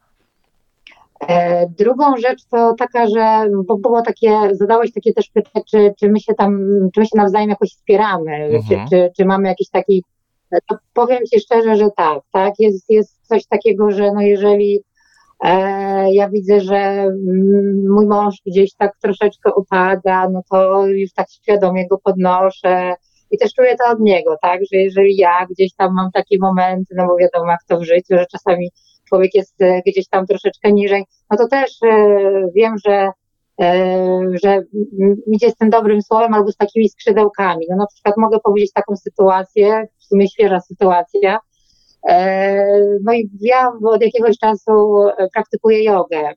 E, 1.28 1.66
drugą 1.78 2.16
rzecz 2.16 2.44
to 2.44 2.74
taka, 2.78 3.06
że 3.06 3.46
bo 3.66 3.76
było 3.76 4.02
takie, 4.02 4.40
zadałeś 4.52 4.92
takie 4.92 5.12
też 5.12 5.28
pytanie, 5.28 5.64
czy, 5.70 5.94
czy 6.00 6.08
my 6.08 6.20
się 6.20 6.34
tam, 6.34 6.58
czy 6.94 7.00
my 7.00 7.06
się 7.06 7.16
nawzajem 7.16 7.50
jakoś 7.50 7.70
wspieramy, 7.70 8.32
mhm. 8.32 8.62
czy, 8.62 8.96
czy, 8.96 9.10
czy 9.16 9.24
mamy 9.24 9.48
jakiś 9.48 9.68
taki, 9.68 10.04
to 10.66 10.76
powiem 10.94 11.18
Ci 11.32 11.40
szczerze, 11.40 11.76
że 11.76 11.88
tak, 11.96 12.18
tak, 12.32 12.54
jest, 12.58 12.90
jest 12.90 13.20
coś 13.22 13.46
takiego, 13.46 13.90
że 13.90 14.12
no 14.12 14.20
jeżeli 14.20 14.80
ja 16.12 16.28
widzę, 16.28 16.60
że 16.60 16.76
mm, 16.76 17.84
mój 17.90 18.06
mąż 18.06 18.34
gdzieś 18.46 18.74
tak 18.74 18.92
troszeczkę 19.02 19.54
upada, 19.56 20.28
no 20.28 20.42
to 20.50 20.86
już 20.86 21.12
tak 21.12 21.26
świadomie 21.30 21.88
go 21.88 21.98
podnoszę 21.98 22.94
i 23.30 23.38
też 23.38 23.54
czuję 23.54 23.76
to 23.76 23.92
od 23.92 24.00
niego, 24.00 24.36
tak, 24.42 24.60
że 24.72 24.78
jeżeli 24.78 25.16
ja 25.16 25.46
gdzieś 25.50 25.74
tam 25.74 25.94
mam 25.94 26.10
takie 26.12 26.36
momenty, 26.40 26.94
no 26.96 27.06
bo 27.06 27.16
wiadomo 27.16 27.50
jak 27.50 27.64
to 27.68 27.78
w 27.78 27.84
życiu, 27.84 28.16
że 28.16 28.26
czasami 28.32 28.70
człowiek 29.08 29.34
jest 29.34 29.62
e, 29.62 29.82
gdzieś 29.86 30.08
tam 30.08 30.26
troszeczkę 30.26 30.72
niżej, 30.72 31.04
no 31.30 31.36
to 31.36 31.48
też 31.48 31.70
e, 31.82 31.88
wiem, 32.54 32.74
że, 32.86 33.10
e, 33.60 34.20
że 34.44 34.62
idzie 35.26 35.50
z 35.50 35.56
tym 35.56 35.70
dobrym 35.70 36.02
słowem 36.02 36.34
albo 36.34 36.52
z 36.52 36.56
takimi 36.56 36.88
skrzydełkami. 36.88 37.66
No 37.70 37.76
na 37.76 37.86
przykład 37.86 38.14
mogę 38.18 38.38
powiedzieć 38.40 38.72
taką 38.72 38.96
sytuację, 38.96 39.86
w 39.98 40.04
sumie 40.04 40.28
świeża 40.28 40.60
sytuacja, 40.60 41.38
no 43.04 43.12
i 43.14 43.30
ja 43.40 43.72
od 43.84 44.02
jakiegoś 44.02 44.38
czasu 44.38 45.04
praktykuję 45.34 45.84
jogę. 45.84 46.32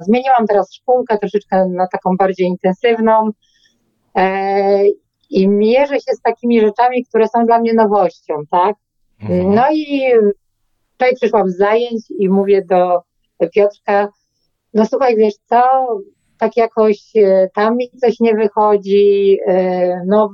Zmieniłam 0.00 0.46
teraz 0.48 0.74
szkółkę 0.74 1.18
troszeczkę 1.18 1.66
na 1.68 1.86
taką 1.92 2.16
bardziej 2.16 2.46
intensywną 2.46 3.30
i 5.30 5.48
mierzę 5.48 5.94
się 5.94 6.12
z 6.12 6.20
takimi 6.20 6.60
rzeczami, 6.60 7.04
które 7.04 7.28
są 7.28 7.46
dla 7.46 7.58
mnie 7.58 7.74
nowością, 7.74 8.34
tak? 8.50 8.76
Mhm. 9.22 9.54
No 9.54 9.62
i 9.72 10.02
wczoraj 10.94 11.14
przyszłam 11.14 11.50
z 11.50 11.56
zajęć 11.56 12.10
i 12.18 12.28
mówię 12.28 12.64
do 12.70 13.00
Piotrka, 13.54 14.08
no 14.74 14.86
słuchaj, 14.86 15.16
wiesz 15.16 15.34
co, 15.44 15.62
tak 16.38 16.56
jakoś 16.56 17.16
e, 17.16 17.48
tam 17.54 17.76
mi 17.76 17.90
coś 17.90 18.20
nie 18.20 18.34
wychodzi, 18.34 19.38
e, 19.46 20.02
no 20.06 20.30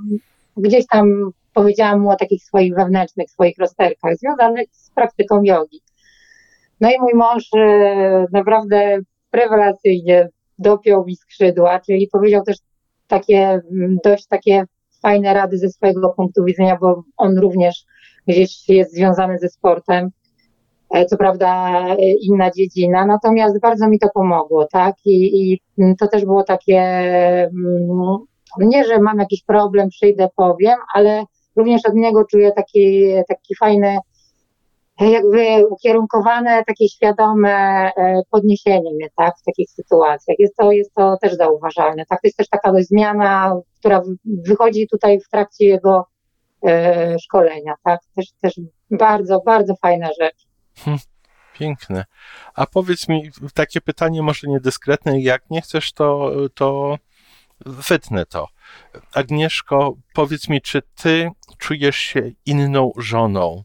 gdzieś 0.56 0.86
tam 0.86 1.30
powiedziałam 1.58 2.00
mu 2.00 2.10
o 2.10 2.16
takich 2.16 2.42
swoich 2.42 2.74
wewnętrznych, 2.74 3.30
swoich 3.30 3.58
rozterkach 3.58 4.16
związanych 4.16 4.68
z 4.72 4.90
praktyką 4.90 5.42
jogi. 5.42 5.80
No 6.80 6.90
i 6.90 7.00
mój 7.00 7.14
mąż 7.14 7.48
e, 7.56 8.26
naprawdę 8.32 8.98
rewelacyjnie 9.32 10.28
dopiął 10.58 11.04
mi 11.04 11.16
skrzydła, 11.16 11.80
czyli 11.80 12.08
powiedział 12.12 12.42
też 12.42 12.56
takie 13.06 13.60
dość 14.04 14.26
takie 14.26 14.64
fajne 15.02 15.34
rady 15.34 15.58
ze 15.58 15.68
swojego 15.68 16.08
punktu 16.08 16.44
widzenia, 16.44 16.76
bo 16.80 17.02
on 17.16 17.38
również 17.38 17.84
gdzieś 18.26 18.68
jest 18.68 18.94
związany 18.94 19.38
ze 19.38 19.48
sportem. 19.48 20.10
E, 20.94 21.06
co 21.06 21.16
prawda 21.16 21.80
e, 21.88 21.96
inna 22.22 22.50
dziedzina, 22.50 23.06
natomiast 23.06 23.60
bardzo 23.60 23.88
mi 23.88 23.98
to 23.98 24.08
pomogło, 24.14 24.66
tak? 24.72 24.94
I, 25.04 25.52
i 25.52 25.60
to 25.98 26.08
też 26.08 26.24
było 26.24 26.42
takie, 26.42 26.80
mm, 26.80 28.18
nie, 28.58 28.84
że 28.84 28.98
mam 28.98 29.18
jakiś 29.18 29.42
problem, 29.42 29.88
przyjdę, 29.88 30.28
powiem, 30.36 30.78
ale 30.94 31.24
również 31.58 31.86
od 31.86 31.94
niego 31.94 32.24
czuję 32.24 32.52
taki, 32.52 33.06
taki 33.28 33.54
fajny, 33.60 33.98
jakby 35.00 35.66
ukierunkowane, 35.70 36.64
takie 36.64 36.88
świadome 36.88 37.50
e, 37.96 38.22
podniesienie 38.30 38.92
mnie, 38.94 39.08
tak, 39.16 39.34
w 39.40 39.44
takich 39.44 39.70
sytuacjach. 39.70 40.38
Jest 40.38 40.56
to, 40.56 40.72
jest 40.72 40.94
to 40.94 41.16
też 41.22 41.34
zauważalne, 41.34 42.04
tak, 42.08 42.20
to 42.20 42.26
jest 42.26 42.36
też 42.36 42.48
taka 42.48 42.72
zmiana, 42.80 43.60
która 43.78 44.02
wychodzi 44.46 44.88
tutaj 44.88 45.20
w 45.20 45.28
trakcie 45.28 45.66
jego 45.66 46.06
szkolenia, 47.22 47.74
tak, 47.84 48.00
też, 48.16 48.26
też 48.40 48.60
bardzo, 48.90 49.40
bardzo 49.46 49.74
fajna 49.82 50.08
rzecz. 50.20 50.46
Hm, 50.76 50.98
piękne. 51.54 52.04
A 52.54 52.66
powiedz 52.66 53.08
mi, 53.08 53.30
takie 53.54 53.80
pytanie 53.80 54.22
może 54.22 54.48
niedyskretne, 54.48 55.20
jak 55.20 55.50
nie 55.50 55.60
chcesz, 55.60 55.92
to, 55.92 56.30
to 56.54 56.98
wytnę 57.68 58.26
to. 58.26 58.46
Agnieszko, 59.14 59.96
powiedz 60.14 60.48
mi, 60.48 60.60
czy 60.60 60.82
ty 61.02 61.30
czujesz 61.58 61.96
się 61.96 62.30
inną 62.46 62.92
żoną 62.96 63.62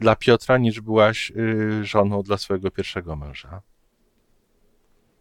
dla 0.00 0.16
Piotra, 0.16 0.58
niż 0.58 0.80
byłaś 0.80 1.32
y, 1.36 1.84
żoną 1.84 2.22
dla 2.22 2.36
swojego 2.36 2.70
pierwszego 2.70 3.16
męża? 3.16 3.62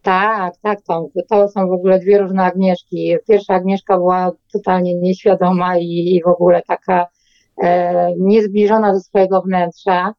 Tak, 0.01 0.53
tak, 0.61 0.81
Tomku. 0.81 1.21
To 1.29 1.49
są 1.49 1.67
w 1.67 1.71
ogóle 1.71 1.99
dwie 1.99 2.17
różne 2.17 2.43
Agnieszki. 2.43 3.15
Pierwsza 3.27 3.53
Agnieszka 3.53 3.97
była 3.97 4.31
totalnie 4.53 4.95
nieświadoma 4.95 5.77
i, 5.77 6.15
i 6.15 6.21
w 6.23 6.27
ogóle 6.27 6.61
taka 6.67 7.07
e, 7.63 8.11
niezbliżona 8.17 8.93
do 8.93 8.99
swojego 8.99 9.41
wnętrza. 9.41 10.13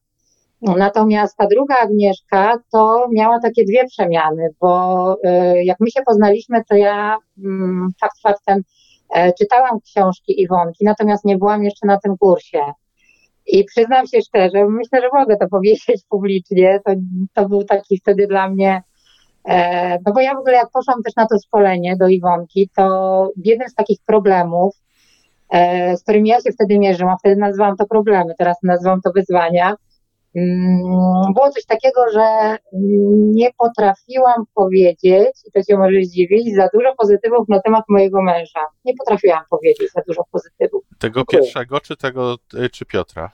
Natomiast 0.62 1.36
ta 1.36 1.46
druga 1.46 1.76
Agnieszka 1.76 2.58
to 2.72 3.08
miała 3.12 3.40
takie 3.40 3.64
dwie 3.64 3.86
przemiany, 3.86 4.48
bo 4.60 5.14
y, 5.14 5.64
jak 5.64 5.80
my 5.80 5.90
się 5.90 6.00
poznaliśmy, 6.06 6.64
to 6.68 6.76
ja 6.76 7.16
mm, 7.44 7.90
fakt 8.00 8.20
faktem 8.22 8.62
e, 9.14 9.32
czytałam 9.32 9.80
książki 9.80 10.42
Iwonki, 10.42 10.84
natomiast 10.84 11.24
nie 11.24 11.38
byłam 11.38 11.64
jeszcze 11.64 11.86
na 11.86 11.98
tym 11.98 12.16
kursie. 12.16 12.60
I 13.46 13.64
przyznam 13.64 14.06
się 14.06 14.20
szczerze, 14.20 14.66
myślę, 14.68 15.00
że 15.00 15.08
mogę 15.12 15.36
to 15.36 15.48
powiedzieć 15.48 16.02
publicznie, 16.08 16.80
to, 16.86 16.92
to 17.34 17.48
był 17.48 17.64
taki 17.64 17.98
wtedy 17.98 18.26
dla 18.26 18.48
mnie, 18.48 18.82
e, 19.48 19.98
no 20.06 20.12
bo 20.12 20.20
ja 20.20 20.34
w 20.34 20.38
ogóle 20.38 20.54
jak 20.54 20.70
poszłam 20.70 21.02
też 21.02 21.16
na 21.16 21.26
to 21.26 21.36
szkolenie 21.46 21.96
do 21.96 22.08
Iwonki, 22.08 22.70
to 22.76 23.30
jeden 23.44 23.68
z 23.68 23.74
takich 23.74 23.98
problemów, 24.06 24.76
e, 25.50 25.96
z 25.96 26.02
którymi 26.02 26.28
ja 26.28 26.40
się 26.40 26.52
wtedy 26.52 26.78
mierzyłam, 26.78 27.16
wtedy 27.18 27.36
nazywałam 27.36 27.76
to 27.76 27.86
problemy, 27.86 28.34
teraz 28.38 28.56
nazywam 28.62 29.00
to 29.00 29.10
wyzwania, 29.14 29.76
było 31.34 31.50
coś 31.54 31.64
takiego, 31.66 32.00
że 32.12 32.56
nie 33.32 33.50
potrafiłam 33.58 34.44
powiedzieć, 34.54 35.32
i 35.46 35.52
to 35.52 35.62
się 35.62 35.76
może 35.76 36.02
zdziwić, 36.02 36.54
za 36.54 36.68
dużo 36.74 36.94
pozytywów 36.98 37.48
na 37.48 37.60
temat 37.60 37.84
mojego 37.88 38.22
męża. 38.22 38.60
Nie 38.84 38.94
potrafiłam 38.94 39.42
powiedzieć 39.50 39.92
za 39.92 40.02
dużo 40.06 40.22
pozytywów. 40.32 40.84
Tego 40.98 41.24
pierwszego, 41.24 41.80
czy 41.80 41.96
tego, 41.96 42.36
y, 42.54 42.70
czy 42.70 42.86
Piotra? 42.86 43.30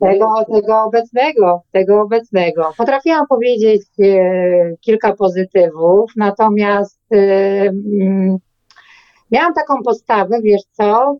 Tego, 0.00 0.44
tego 0.52 0.82
obecnego, 0.82 1.62
tego 1.72 2.02
obecnego. 2.02 2.72
Potrafiłam 2.78 3.26
powiedzieć 3.26 3.82
e, 4.02 4.76
kilka 4.80 5.12
pozytywów, 5.16 6.12
natomiast 6.16 7.00
e, 7.12 7.16
mm, 7.68 8.36
miałam 9.30 9.54
taką 9.54 9.82
postawę, 9.84 10.40
wiesz 10.42 10.62
co, 10.72 11.16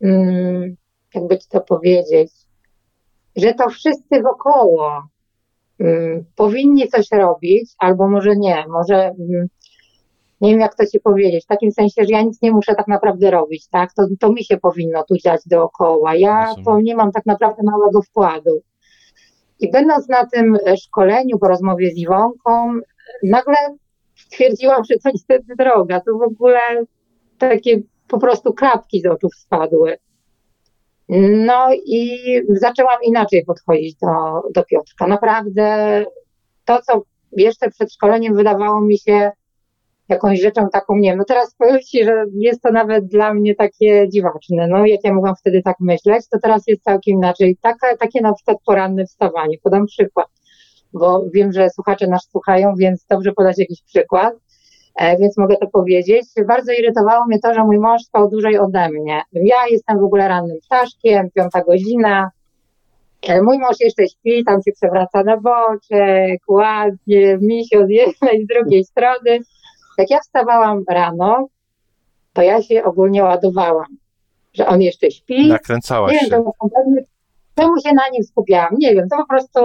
mm, 0.00 0.76
jakby 1.14 1.38
ci 1.38 1.48
to 1.48 1.60
powiedzieć, 1.60 2.32
że 3.36 3.54
to 3.54 3.68
wszyscy 3.68 4.22
wokoło 4.22 5.02
um, 5.80 6.24
powinni 6.36 6.88
coś 6.88 7.10
robić, 7.12 7.70
albo 7.78 8.08
może 8.08 8.36
nie, 8.36 8.64
może 8.68 9.10
um, 9.18 9.48
nie 10.40 10.50
wiem 10.50 10.60
jak 10.60 10.74
to 10.74 10.86
ci 10.86 11.00
powiedzieć, 11.00 11.44
w 11.44 11.48
takim 11.48 11.72
sensie, 11.72 12.04
że 12.04 12.12
ja 12.12 12.22
nic 12.22 12.42
nie 12.42 12.52
muszę 12.52 12.74
tak 12.74 12.88
naprawdę 12.88 13.30
robić, 13.30 13.68
tak? 13.68 13.92
To, 13.92 14.06
to 14.20 14.32
mi 14.32 14.44
się 14.44 14.56
powinno 14.56 15.04
tu 15.04 15.16
dziać 15.16 15.40
dookoła. 15.46 16.14
Ja 16.14 16.54
to 16.64 16.80
nie 16.80 16.96
mam 16.96 17.12
tak 17.12 17.26
naprawdę 17.26 17.62
małego 17.62 18.02
wkładu. 18.02 18.60
I 19.60 19.70
będąc 19.70 20.08
na 20.08 20.26
tym 20.26 20.58
szkoleniu 20.76 21.38
po 21.38 21.48
rozmowie 21.48 21.90
z 21.90 21.96
Iwonką, 21.96 22.80
nagle 23.22 23.56
stwierdziłam, 24.16 24.84
że 24.84 24.94
to 25.04 25.10
niestety 25.10 25.56
droga. 25.58 26.00
To 26.00 26.18
w 26.18 26.22
ogóle 26.22 26.60
takie 27.38 27.80
po 28.08 28.18
prostu 28.18 28.52
klapki 28.52 29.00
z 29.00 29.06
oczu 29.06 29.28
spadły. 29.30 29.96
No 31.08 31.68
i 31.86 32.18
zaczęłam 32.48 32.98
inaczej 33.02 33.44
podchodzić 33.44 33.94
do, 33.94 34.08
do 34.54 34.64
Piotrka. 34.64 35.06
Naprawdę 35.06 36.04
to, 36.64 36.82
co 36.82 37.02
jeszcze 37.32 37.70
przed 37.70 37.92
szkoleniem 37.92 38.36
wydawało 38.36 38.80
mi 38.80 38.98
się 38.98 39.30
jakąś 40.08 40.40
rzeczą 40.40 40.68
taką, 40.68 40.96
nie 40.96 41.10
wiem, 41.10 41.18
no 41.18 41.24
teraz 41.24 41.54
powiem 41.54 41.80
Ci, 41.80 42.04
że 42.04 42.24
jest 42.34 42.62
to 42.62 42.72
nawet 42.72 43.06
dla 43.06 43.34
mnie 43.34 43.54
takie 43.54 44.08
dziwaczne, 44.08 44.66
no 44.66 44.86
jak 44.86 45.04
ja 45.04 45.14
mogłam 45.14 45.36
wtedy 45.36 45.62
tak 45.62 45.76
myśleć, 45.80 46.28
to 46.28 46.38
teraz 46.42 46.62
jest 46.66 46.82
całkiem 46.82 47.16
inaczej. 47.16 47.56
Taka, 47.62 47.96
takie 47.96 48.20
na 48.20 48.32
przykład 48.32 48.56
poranne 48.66 49.06
wstawanie, 49.06 49.56
podam 49.62 49.86
przykład, 49.86 50.26
bo 50.92 51.24
wiem, 51.34 51.52
że 51.52 51.70
słuchacze 51.70 52.06
nas 52.06 52.28
słuchają, 52.30 52.74
więc 52.78 53.06
dobrze 53.10 53.32
podać 53.32 53.58
jakiś 53.58 53.82
przykład. 53.82 54.34
E, 54.98 55.16
więc 55.16 55.38
mogę 55.38 55.56
to 55.56 55.66
powiedzieć. 55.66 56.26
Bardzo 56.46 56.72
irytowało 56.72 57.26
mnie 57.26 57.38
to, 57.38 57.54
że 57.54 57.64
mój 57.64 57.78
mąż 57.78 58.02
spał 58.02 58.28
dłużej 58.28 58.58
ode 58.58 58.88
mnie. 58.88 59.22
Ja 59.32 59.56
jestem 59.70 59.98
w 59.98 60.04
ogóle 60.04 60.28
rannym 60.28 60.58
ptaszkiem, 60.66 61.30
piąta 61.30 61.64
godzina. 61.64 62.30
Mój 63.42 63.58
mąż 63.58 63.76
jeszcze 63.80 64.08
śpi, 64.08 64.44
tam 64.44 64.62
się 64.62 64.72
przewraca 64.72 65.22
na 65.22 65.36
boczek, 65.36 66.40
ładnie, 66.48 67.38
misio 67.40 67.86
z 67.86 67.90
jednej, 67.90 68.44
z 68.44 68.46
drugiej 68.46 68.84
strony. 68.84 69.38
Jak 69.98 70.10
ja 70.10 70.18
wstawałam 70.20 70.84
rano, 70.90 71.46
to 72.32 72.42
ja 72.42 72.62
się 72.62 72.84
ogólnie 72.84 73.22
ładowałam, 73.22 73.96
że 74.54 74.66
on 74.66 74.82
jeszcze 74.82 75.10
śpi. 75.10 75.48
Nakręcałaś 75.48 76.12
nie 76.12 76.20
się. 76.20 76.30
Wiem, 76.30 76.44
czemu 77.54 77.80
się 77.80 77.92
na 77.94 78.08
nim 78.12 78.24
skupiałam? 78.24 78.74
Nie 78.78 78.94
wiem, 78.94 79.08
to 79.08 79.16
po 79.16 79.26
prostu, 79.26 79.60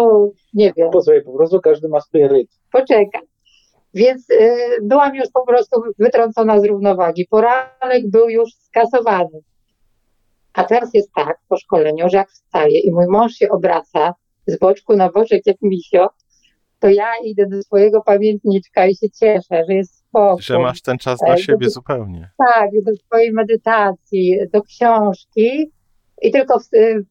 nie 0.54 0.74
wiem. 0.78 0.92
Po 0.92 1.02
sobie, 1.02 1.22
po 1.22 1.34
prostu 1.34 1.60
każdy 1.60 1.90
ma 1.90 2.02
swój 2.02 2.28
rytm. 2.28 2.54
Poczekaj. 2.72 3.33
Więc 3.94 4.30
y, 4.30 4.56
byłam 4.82 5.16
już 5.16 5.30
po 5.34 5.46
prostu 5.46 5.82
wytrącona 6.00 6.60
z 6.60 6.66
równowagi. 6.66 7.28
Poranek 7.30 8.10
był 8.10 8.30
już 8.30 8.54
skasowany. 8.54 9.40
A 10.54 10.64
teraz 10.64 10.94
jest 10.94 11.12
tak 11.16 11.38
po 11.50 11.58
szkoleniu, 11.58 12.10
że 12.10 12.18
jak 12.18 12.30
wstaję 12.30 12.80
i 12.80 12.92
mój 12.92 13.08
mąż 13.08 13.34
się 13.34 13.50
obraca 13.50 14.14
z 14.48 14.60
boczku 14.60 14.96
na 14.96 15.12
boczek 15.12 15.42
jak 15.46 15.58
misio, 15.62 16.10
to 16.80 16.90
ja 16.90 17.08
idę 17.24 17.46
do 17.48 17.62
swojego 17.64 18.02
pamiętniczka 18.02 18.86
i 18.88 18.96
się 18.96 19.10
cieszę, 19.10 19.64
że 19.70 19.74
jest 19.74 19.98
spokój. 19.98 20.42
Że 20.42 20.60
masz 20.60 20.82
ten 20.82 20.98
czas 20.98 21.20
dla 21.26 21.34
E, 21.34 21.38
siebie 21.38 21.66
to- 21.68 21.72
zupełnie. 21.72 22.30
Tak, 22.38 22.70
do 22.84 22.96
swojej 22.96 23.32
medytacji, 23.32 24.40
do 24.54 24.62
książki 24.62 25.72
i 26.22 26.32
tylko 26.32 26.60
w, 26.60 26.74
y, 26.74 27.06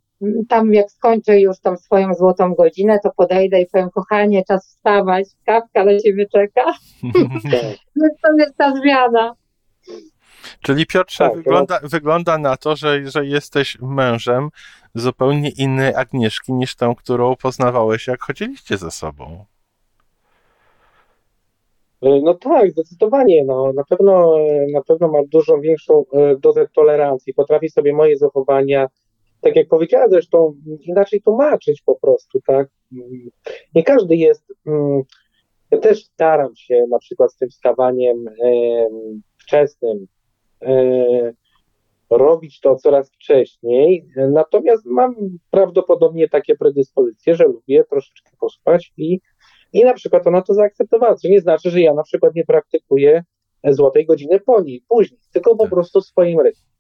tam 0.49 0.75
jak 0.75 0.91
skończę 0.91 1.41
już 1.41 1.61
tą 1.61 1.77
swoją 1.77 2.15
złotą 2.15 2.55
godzinę, 2.55 2.99
to 3.03 3.11
podejdę 3.17 3.61
i 3.61 3.67
powiem, 3.67 3.91
kochanie, 3.91 4.45
czas 4.45 4.67
wstawać, 4.67 5.29
kawka 5.47 5.85
na 5.85 5.99
ciebie 5.99 6.27
czeka. 6.27 6.65
Więc 7.03 8.21
to 8.23 8.29
jest 8.39 8.57
ta 8.57 8.77
zmiana. 8.77 9.35
Czyli 10.63 10.87
Piotrze, 10.87 11.25
Tak, 11.25 11.37
wygląda, 11.37 11.81
wygląda 11.83 12.39
na 12.39 12.57
to, 12.57 12.77
że, 12.77 13.11
że 13.11 13.27
jesteś 13.27 13.79
mężem 13.81 14.49
zupełnie 14.95 15.51
innej 15.51 15.95
Agnieszki 15.95 16.53
niż 16.53 16.77
tą, 16.77 16.95
którą 16.95 17.37
poznawałeś, 17.37 18.07
jak 18.07 18.23
chodziliście 18.23 18.77
ze 18.77 18.91
sobą. 18.91 19.45
E, 22.03 22.21
No 22.23 22.35
tak, 22.35 22.71
zdecydowanie. 22.71 23.45
No, 23.45 23.73
na, 23.73 23.85
pewno, 23.85 24.37
na 24.73 24.83
pewno 24.83 25.09
ma 25.09 25.19
dużo 25.33 25.59
większą 25.59 26.05
e, 26.13 26.37
dozę 26.37 26.67
tolerancji. 26.75 27.35
Potrafi 27.35 27.69
sobie 27.69 27.93
moje 27.93 28.19
zachowania, 28.19 28.87
tak 29.43 29.57
jak 29.57 29.69
powiedziała 29.69 30.09
zresztą, 30.09 30.55
inaczej 30.81 31.23
tłumaczyć 31.23 31.83
po 31.83 31.95
prostu, 32.01 32.41
tak? 32.47 32.69
Nie 33.75 33.83
każdy 33.85 34.17
jest. 34.17 34.45
mm, 34.67 35.03
Ja 35.71 35.79
też 35.79 36.05
staram 36.05 36.57
się 36.57 36.87
na 36.91 36.99
przykład 36.99 37.33
z 37.33 37.37
tym 37.37 37.49
wstawaniem 37.49 38.29
em, 38.29 39.23
wczesnym 39.39 40.07
robić 42.11 42.61
to 42.61 42.77
coraz 42.77 43.11
wcześniej, 43.13 44.07
natomiast 44.17 44.87
mam 44.87 45.15
prawdopodobnie 45.51 46.29
takie 46.29 46.57
predyspozycje, 46.57 47.35
że 47.35 47.45
lubię 47.45 47.85
troszeczkę 47.91 48.31
pospać 48.41 48.93
i 48.97 49.21
i 49.75 49.85
na 49.85 49.95
przykład 49.95 50.27
ona 50.27 50.43
to 50.43 50.55
zaakceptowała, 50.55 51.15
co 51.15 51.29
nie 51.29 51.41
znaczy, 51.41 51.71
że 51.71 51.81
ja 51.81 51.95
na 51.95 52.03
przykład 52.03 52.35
nie 52.35 52.45
praktykuję 52.45 53.25
złotej 53.69 54.07
godziny 54.07 54.41
po 54.41 54.63
niej, 54.63 54.85
później, 54.89 55.21
tylko 55.33 55.57
po 55.57 55.63
Tak. 55.65 55.71
prostu 55.71 56.01
w 56.01 56.05
swoim 56.07 56.41
rytmie. 56.41 56.72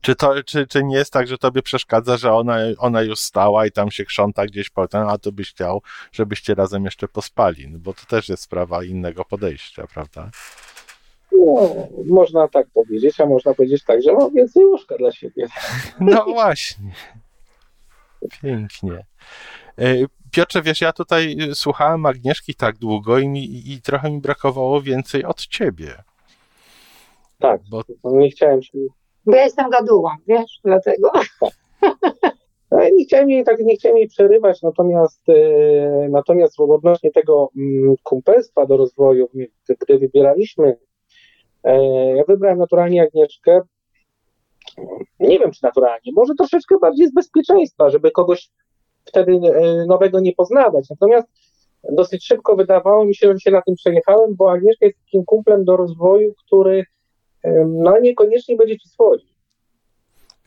Czy, 0.00 0.14
to, 0.14 0.42
czy, 0.42 0.66
czy 0.66 0.84
nie 0.84 0.96
jest 0.96 1.12
tak, 1.12 1.26
że 1.26 1.38
tobie 1.38 1.62
przeszkadza, 1.62 2.16
że 2.16 2.32
ona, 2.32 2.58
ona 2.78 3.02
już 3.02 3.18
stała 3.18 3.66
i 3.66 3.70
tam 3.70 3.90
się 3.90 4.04
krząta 4.04 4.46
gdzieś 4.46 4.70
potem, 4.70 5.08
a 5.08 5.18
ty 5.18 5.32
byś 5.32 5.50
chciał, 5.50 5.82
żebyście 6.12 6.54
razem 6.54 6.84
jeszcze 6.84 7.08
pospali? 7.08 7.68
No 7.68 7.78
bo 7.78 7.94
to 7.94 8.06
też 8.06 8.28
jest 8.28 8.42
sprawa 8.42 8.84
innego 8.84 9.24
podejścia, 9.24 9.86
prawda? 9.94 10.30
No, 11.32 11.74
można 12.06 12.48
tak 12.48 12.66
powiedzieć, 12.74 13.20
a 13.20 13.26
można 13.26 13.54
powiedzieć 13.54 13.84
tak, 13.84 14.02
że 14.02 14.12
mam 14.12 14.34
więcej 14.34 14.64
łóżka 14.64 14.96
dla 14.96 15.12
siebie. 15.12 15.46
No 16.00 16.24
właśnie. 16.24 16.92
Pięknie. 18.42 19.06
E, 19.78 19.94
Piotrze, 20.30 20.62
wiesz, 20.62 20.80
ja 20.80 20.92
tutaj 20.92 21.36
słuchałem 21.54 22.06
Agnieszki 22.06 22.54
tak 22.54 22.78
długo 22.78 23.18
i, 23.18 23.28
mi, 23.28 23.72
i 23.72 23.82
trochę 23.82 24.10
mi 24.10 24.20
brakowało 24.20 24.82
więcej 24.82 25.24
od 25.24 25.46
ciebie. 25.46 26.02
Tak, 27.38 27.60
Bo 27.70 27.82
nie 28.04 28.30
chciałem 28.30 28.62
się, 28.62 28.78
Bo 29.26 29.36
ja 29.36 29.44
jestem 29.44 29.70
gadułą, 29.70 30.10
wiesz, 30.26 30.60
dlatego. 30.64 31.10
nie 32.96 33.04
chciałem 33.04 33.30
jej 33.30 33.44
tak, 33.44 33.60
nie 33.60 33.76
chciałem 33.76 33.98
jej 33.98 34.08
przerywać, 34.08 34.62
natomiast 34.62 35.28
e, 35.28 36.08
natomiast 36.08 36.60
odnośnie 36.60 37.10
tego 37.10 37.50
mm, 37.56 37.94
kumpelstwa 38.02 38.66
do 38.66 38.76
rozwoju, 38.76 39.28
gdy, 39.34 39.98
wybieraliśmy, 39.98 40.76
e, 41.64 41.76
ja 42.16 42.24
wybrałem 42.28 42.58
naturalnie 42.58 43.02
Agnieszkę, 43.02 43.60
nie 45.20 45.38
wiem 45.38 45.50
czy 45.50 45.60
naturalnie, 45.62 46.12
może 46.12 46.34
troszeczkę 46.34 46.74
bardziej 46.80 47.08
z 47.08 47.14
bezpieczeństwa, 47.14 47.90
żeby 47.90 48.10
kogoś 48.10 48.50
wtedy 49.04 49.32
e, 49.32 49.86
nowego 49.86 50.20
nie 50.20 50.32
poznawać. 50.32 50.90
Natomiast 50.90 51.28
dosyć 51.92 52.26
szybko 52.26 52.56
wydawało 52.56 53.04
mi 53.04 53.14
się, 53.14 53.32
że 53.32 53.40
się 53.40 53.50
na 53.50 53.62
tym 53.62 53.74
przejechałem, 53.74 54.34
bo 54.36 54.52
Agnieszka 54.52 54.86
jest 54.86 54.98
takim 55.04 55.24
kumplem 55.24 55.64
do 55.64 55.76
rozwoju, 55.76 56.34
który 56.46 56.84
no 57.66 57.98
niekoniecznie 57.98 58.56
będzie 58.56 58.78
ci 58.78 58.88
słodził. 58.88 59.28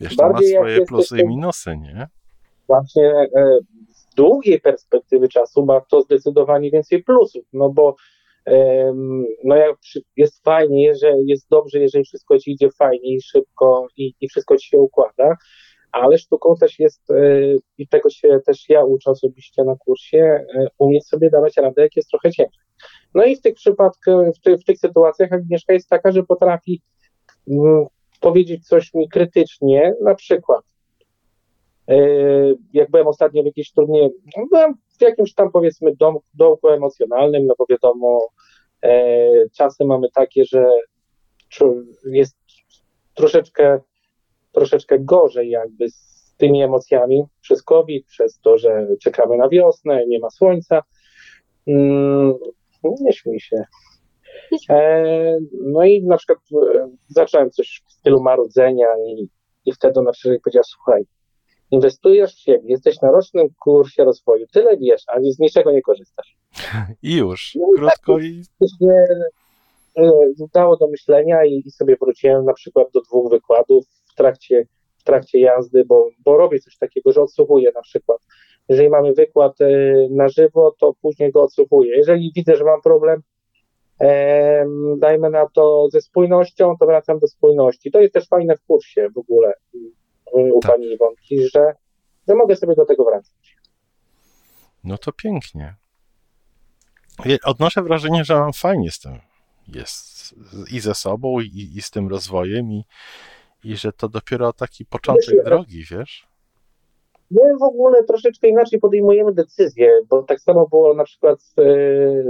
wiesz, 0.00 0.16
to 0.16 0.28
ma 0.28 0.38
swoje 0.38 0.86
plusy 0.86 1.18
i 1.18 1.28
minusy, 1.28 1.76
nie? 1.76 2.08
Właśnie 2.66 3.28
e, 3.36 3.58
z 3.88 4.14
długiej 4.14 4.60
perspektywy 4.60 5.28
czasu 5.28 5.64
ma 5.64 5.80
to 5.80 6.02
zdecydowanie 6.02 6.70
więcej 6.70 7.02
plusów, 7.02 7.44
no 7.52 7.70
bo 7.70 7.96
no 9.44 9.56
jak 9.56 9.76
jest 10.16 10.44
fajnie, 10.44 10.94
że 10.94 11.12
jest 11.24 11.48
dobrze, 11.50 11.78
jeżeli 11.78 12.04
wszystko 12.04 12.38
ci 12.38 12.50
idzie 12.50 12.70
fajnie 12.70 13.14
i 13.16 13.22
szybko 13.22 13.86
i, 13.96 14.14
i 14.20 14.28
wszystko 14.28 14.56
ci 14.56 14.68
się 14.68 14.78
układa, 14.78 15.36
ale 15.92 16.18
sztuką 16.18 16.54
też 16.60 16.78
jest, 16.78 17.10
e, 17.10 17.14
i 17.78 17.88
tego 17.88 18.10
się 18.10 18.40
też 18.46 18.68
ja 18.68 18.84
uczę 18.84 19.10
osobiście 19.10 19.64
na 19.64 19.76
kursie, 19.76 20.18
e, 20.18 20.66
umieć 20.78 21.06
sobie 21.06 21.30
dawać 21.30 21.56
radę, 21.56 21.82
jak 21.82 21.96
jest 21.96 22.10
trochę 22.10 22.30
ciężko. 22.30 22.63
No 23.14 23.24
i 23.24 23.36
w 23.36 23.40
tych 23.40 23.54
przypadkach, 23.54 24.34
w, 24.36 24.40
ty, 24.40 24.58
w 24.58 24.64
tych 24.64 24.78
sytuacjach 24.78 25.32
Agnieszka 25.32 25.72
jest 25.72 25.88
taka, 25.88 26.12
że 26.12 26.22
potrafi 26.22 26.82
mm, 27.48 27.86
powiedzieć 28.20 28.66
coś 28.66 28.94
mi 28.94 29.08
krytycznie, 29.08 29.94
na 30.02 30.14
przykład 30.14 30.64
E, 31.88 31.96
jak 32.72 32.90
byłem 32.90 33.06
ostatnio 33.06 33.42
w 33.42 33.46
jakiejś 33.46 33.72
turnieju, 33.72 34.10
no 34.36 34.46
byłem 34.50 34.74
w 34.98 35.02
jakimś 35.02 35.34
tam 35.34 35.52
powiedzmy 35.52 35.92
dom, 36.34 36.56
emocjonalnym, 36.62 37.46
no 37.46 37.54
bo 37.58 37.66
wiadomo, 37.70 38.28
e, 38.82 39.48
czasy 39.56 39.84
mamy 39.84 40.08
takie, 40.14 40.44
że 40.44 40.66
jest 42.04 42.36
troszeczkę, 43.14 43.80
troszeczkę 44.52 44.98
gorzej 44.98 45.50
jakby 45.50 45.88
z 45.88 46.34
tymi 46.36 46.62
emocjami 46.62 47.24
przez 47.40 47.62
COVID, 47.62 48.06
przez 48.06 48.40
to, 48.40 48.58
że 48.58 48.86
czekamy 49.02 49.36
na 49.36 49.48
wiosnę, 49.48 50.06
nie 50.06 50.18
ma 50.18 50.30
słońca. 50.30 50.82
Mm, 51.66 52.34
nie 53.00 53.12
śmiej 53.12 53.40
się. 53.40 53.64
E, 54.70 55.38
no 55.62 55.84
i 55.84 56.02
na 56.02 56.16
przykład 56.16 56.38
e, 56.74 56.88
zacząłem 57.08 57.50
coś 57.50 57.82
w 57.86 57.92
stylu 57.92 58.22
marudzenia 58.22 58.86
i, 59.06 59.28
i 59.66 59.72
wtedy 59.72 60.00
ona 60.00 60.12
przecież 60.12 60.40
powiedziała, 60.44 60.64
słuchaj, 60.64 61.06
inwestujesz 61.70 62.34
w 62.34 62.38
siebie, 62.38 62.64
jesteś 62.68 63.00
na 63.00 63.10
rocznym 63.10 63.48
kursie 63.60 64.04
rozwoju, 64.04 64.46
tyle 64.52 64.76
wiesz, 64.76 65.02
a 65.06 65.20
z 65.20 65.38
niczego 65.38 65.72
nie 65.72 65.82
korzystasz. 65.82 66.36
I 67.02 67.16
już, 67.16 67.54
No 67.54 67.66
i 67.76 67.78
krótko 67.78 68.18
i 68.18 68.42
To 68.60 68.66
się 68.66 68.94
e, 69.96 70.10
dało 70.54 70.76
do 70.76 70.88
myślenia 70.88 71.44
i, 71.44 71.62
i 71.66 71.70
sobie 71.70 71.96
wróciłem 72.00 72.44
na 72.44 72.52
przykład 72.52 72.88
do 72.94 73.00
dwóch 73.00 73.30
wykładów 73.30 73.84
w 74.12 74.14
trakcie, 74.14 74.66
w 74.98 75.04
trakcie 75.04 75.40
jazdy, 75.40 75.84
bo, 75.84 76.08
bo 76.24 76.36
robię 76.36 76.58
coś 76.58 76.76
takiego, 76.78 77.12
że 77.12 77.22
odsłuchuję 77.22 77.72
na 77.74 77.82
przykład. 77.82 78.18
Jeżeli 78.68 78.88
mamy 78.88 79.12
wykład 79.12 79.60
e, 79.60 79.68
na 80.10 80.28
żywo, 80.28 80.74
to 80.78 80.94
później 81.02 81.32
go 81.32 81.42
odsłuchuję. 81.42 81.96
Jeżeli 81.96 82.32
widzę, 82.36 82.56
że 82.56 82.64
mam 82.64 82.82
problem, 82.82 83.22
em, 83.98 84.98
dajmy 84.98 85.30
na 85.30 85.46
to 85.48 85.88
ze 85.92 86.00
spójnością, 86.00 86.76
to 86.80 86.86
wracam 86.86 87.18
do 87.18 87.26
spójności. 87.26 87.90
To 87.90 88.00
jest 88.00 88.14
też 88.14 88.28
fajne 88.28 88.56
w 88.56 88.62
kursie 88.62 89.08
w 89.14 89.18
ogóle 89.18 89.52
y, 89.74 89.78
u 90.54 90.60
Tak. 90.60 90.70
pani 90.72 90.86
Iwonki, 90.86 91.48
że, 91.48 91.74
że 92.28 92.34
mogę 92.34 92.56
sobie 92.56 92.74
do 92.74 92.84
tego 92.86 93.04
wracać. 93.04 93.56
no 94.84 94.98
to 94.98 95.12
pięknie. 95.12 95.74
Odnoszę 97.44 97.82
wrażenie, 97.82 98.24
że 98.24 98.34
mam 98.34 98.52
fajnie 98.52 98.90
z 98.90 98.98
tym 99.00 99.18
jest 99.68 100.34
i 100.70 100.80
ze 100.80 100.94
sobą, 100.94 101.40
i, 101.40 101.70
i 101.76 101.82
z 101.82 101.90
tym 101.90 102.08
rozwojem, 102.08 102.72
i, 102.72 102.84
i 103.64 103.76
że 103.76 103.92
to 103.92 104.08
dopiero 104.08 104.52
taki 104.52 104.84
początek 104.84 105.34
Wiesz, 105.34 105.44
drogi, 105.44 105.84
wiesz? 105.90 106.26
My 107.34 107.58
w 107.60 107.62
ogóle 107.62 108.04
troszeczkę 108.04 108.48
inaczej 108.48 108.80
podejmujemy 108.80 109.32
decyzje, 109.32 109.90
bo 110.10 110.22
tak 110.22 110.40
samo 110.40 110.68
było 110.68 110.94
na 110.94 111.04
przykład 111.04 111.42
z, 111.42 111.54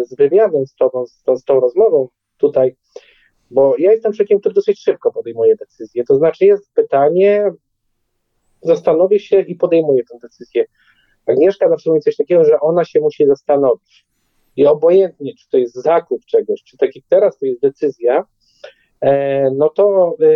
z 0.08 0.16
wywiadem 0.16 0.66
z 0.66 0.74
tobą, 0.74 1.06
z, 1.06 1.22
tą- 1.22 1.36
z 1.36 1.44
tą 1.44 1.60
rozmową 1.60 2.08
tutaj, 2.38 2.76
bo 3.50 3.74
ja 3.78 3.92
jestem 3.92 4.12
człowiekiem, 4.12 4.40
który 4.40 4.54
dosyć 4.54 4.80
szybko 4.80 5.12
podejmuje 5.12 5.56
decyzje. 5.56 6.04
To 6.04 6.16
znaczy 6.16 6.44
jest 6.46 6.72
pytanie, 6.74 7.52
zastanowię 8.62 9.20
się 9.20 9.40
i 9.40 9.54
podejmuję 9.54 10.04
tę 10.04 10.18
decyzję. 10.22 10.64
Agnieszka 11.26 11.68
zawsze 11.68 11.90
mówi 11.90 12.02
coś 12.02 12.16
takiego, 12.16 12.44
że 12.44 12.60
ona 12.60 12.84
się 12.84 13.00
musi 13.00 13.26
zastanowić. 13.26 14.06
I 14.56 14.66
obojętnie, 14.66 15.34
czy 15.34 15.50
to 15.50 15.58
jest 15.58 15.74
zakup 15.74 16.24
czegoś, 16.24 16.62
czy 16.62 16.76
tak 16.76 16.96
jak 16.96 17.04
teraz 17.08 17.38
to 17.38 17.46
jest 17.46 17.60
decyzja, 17.60 18.24
e, 19.00 19.50
no 19.50 19.68
to 19.68 20.16
e, 20.22 20.26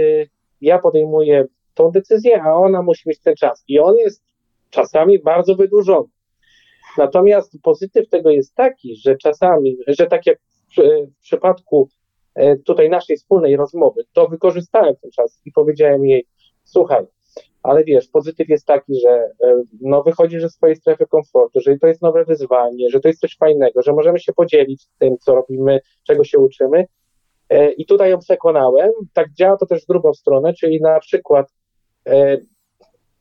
ja 0.61 0.79
podejmuję 0.79 1.45
tą 1.75 1.91
decyzję, 1.91 2.43
a 2.43 2.55
ona 2.55 2.83
musi 2.83 3.09
mieć 3.09 3.21
ten 3.21 3.35
czas. 3.37 3.65
I 3.69 3.79
on 3.81 3.97
jest 3.97 4.28
czasami 4.71 5.19
bardzo 5.19 5.55
wydłużony. 5.55 6.09
Natomiast 6.99 7.53
pozytyw 7.63 8.09
tego 8.09 8.31
jest 8.31 8.55
taki, 8.55 8.97
że 8.97 9.17
czasami, 9.17 9.77
że 9.87 10.07
tak 10.07 10.27
jak 10.27 10.39
w 10.77 11.23
przypadku 11.23 11.89
e, 12.35 12.57
tutaj 12.57 12.91
naszej 12.91 13.17
wspólnej 13.17 13.57
rozmowy, 13.57 14.05
to 14.13 14.29
wykorzystałem 14.29 14.95
ten 15.03 15.11
czas 15.11 15.41
i 15.45 15.53
powiedziałem 15.53 16.07
jej, 16.07 16.27
słuchaj, 16.65 17.05
ale 17.63 17.85
wiesz, 17.85 18.09
pozytyw 18.09 18.49
jest 18.49 18.67
taki, 18.67 19.01
że 19.01 19.11
e, 19.11 19.63
no, 19.81 20.03
wychodzisz 20.03 20.43
ze 20.43 20.51
swojej 20.51 20.77
strefy 20.77 21.07
komfortu, 21.07 21.61
że 21.61 21.79
to 21.79 21.87
jest 21.87 22.03
nowe 22.03 22.25
wyzwanie, 22.25 22.91
że 22.91 23.01
to 23.01 23.09
jest 23.09 23.21
coś 23.21 23.37
fajnego, 23.37 23.83
że 23.83 23.93
możemy 23.93 24.19
się 24.19 24.33
podzielić 24.33 24.87
tym, 24.99 25.19
co 25.19 25.35
robimy, 25.35 25.81
czego 26.07 26.25
się 26.25 26.39
uczymy. 26.39 26.85
E, 27.49 27.73
I 27.73 27.87
tutaj 27.87 28.11
ją 28.11 28.19
przekonałem. 28.19 28.91
Tak 29.13 29.33
działa 29.33 29.57
to 29.57 29.67
też 29.67 29.83
w 29.83 29.87
drugą 29.87 30.15
stronę, 30.15 30.55
czyli 30.55 30.81
na 30.81 31.01
przykład 31.01 31.47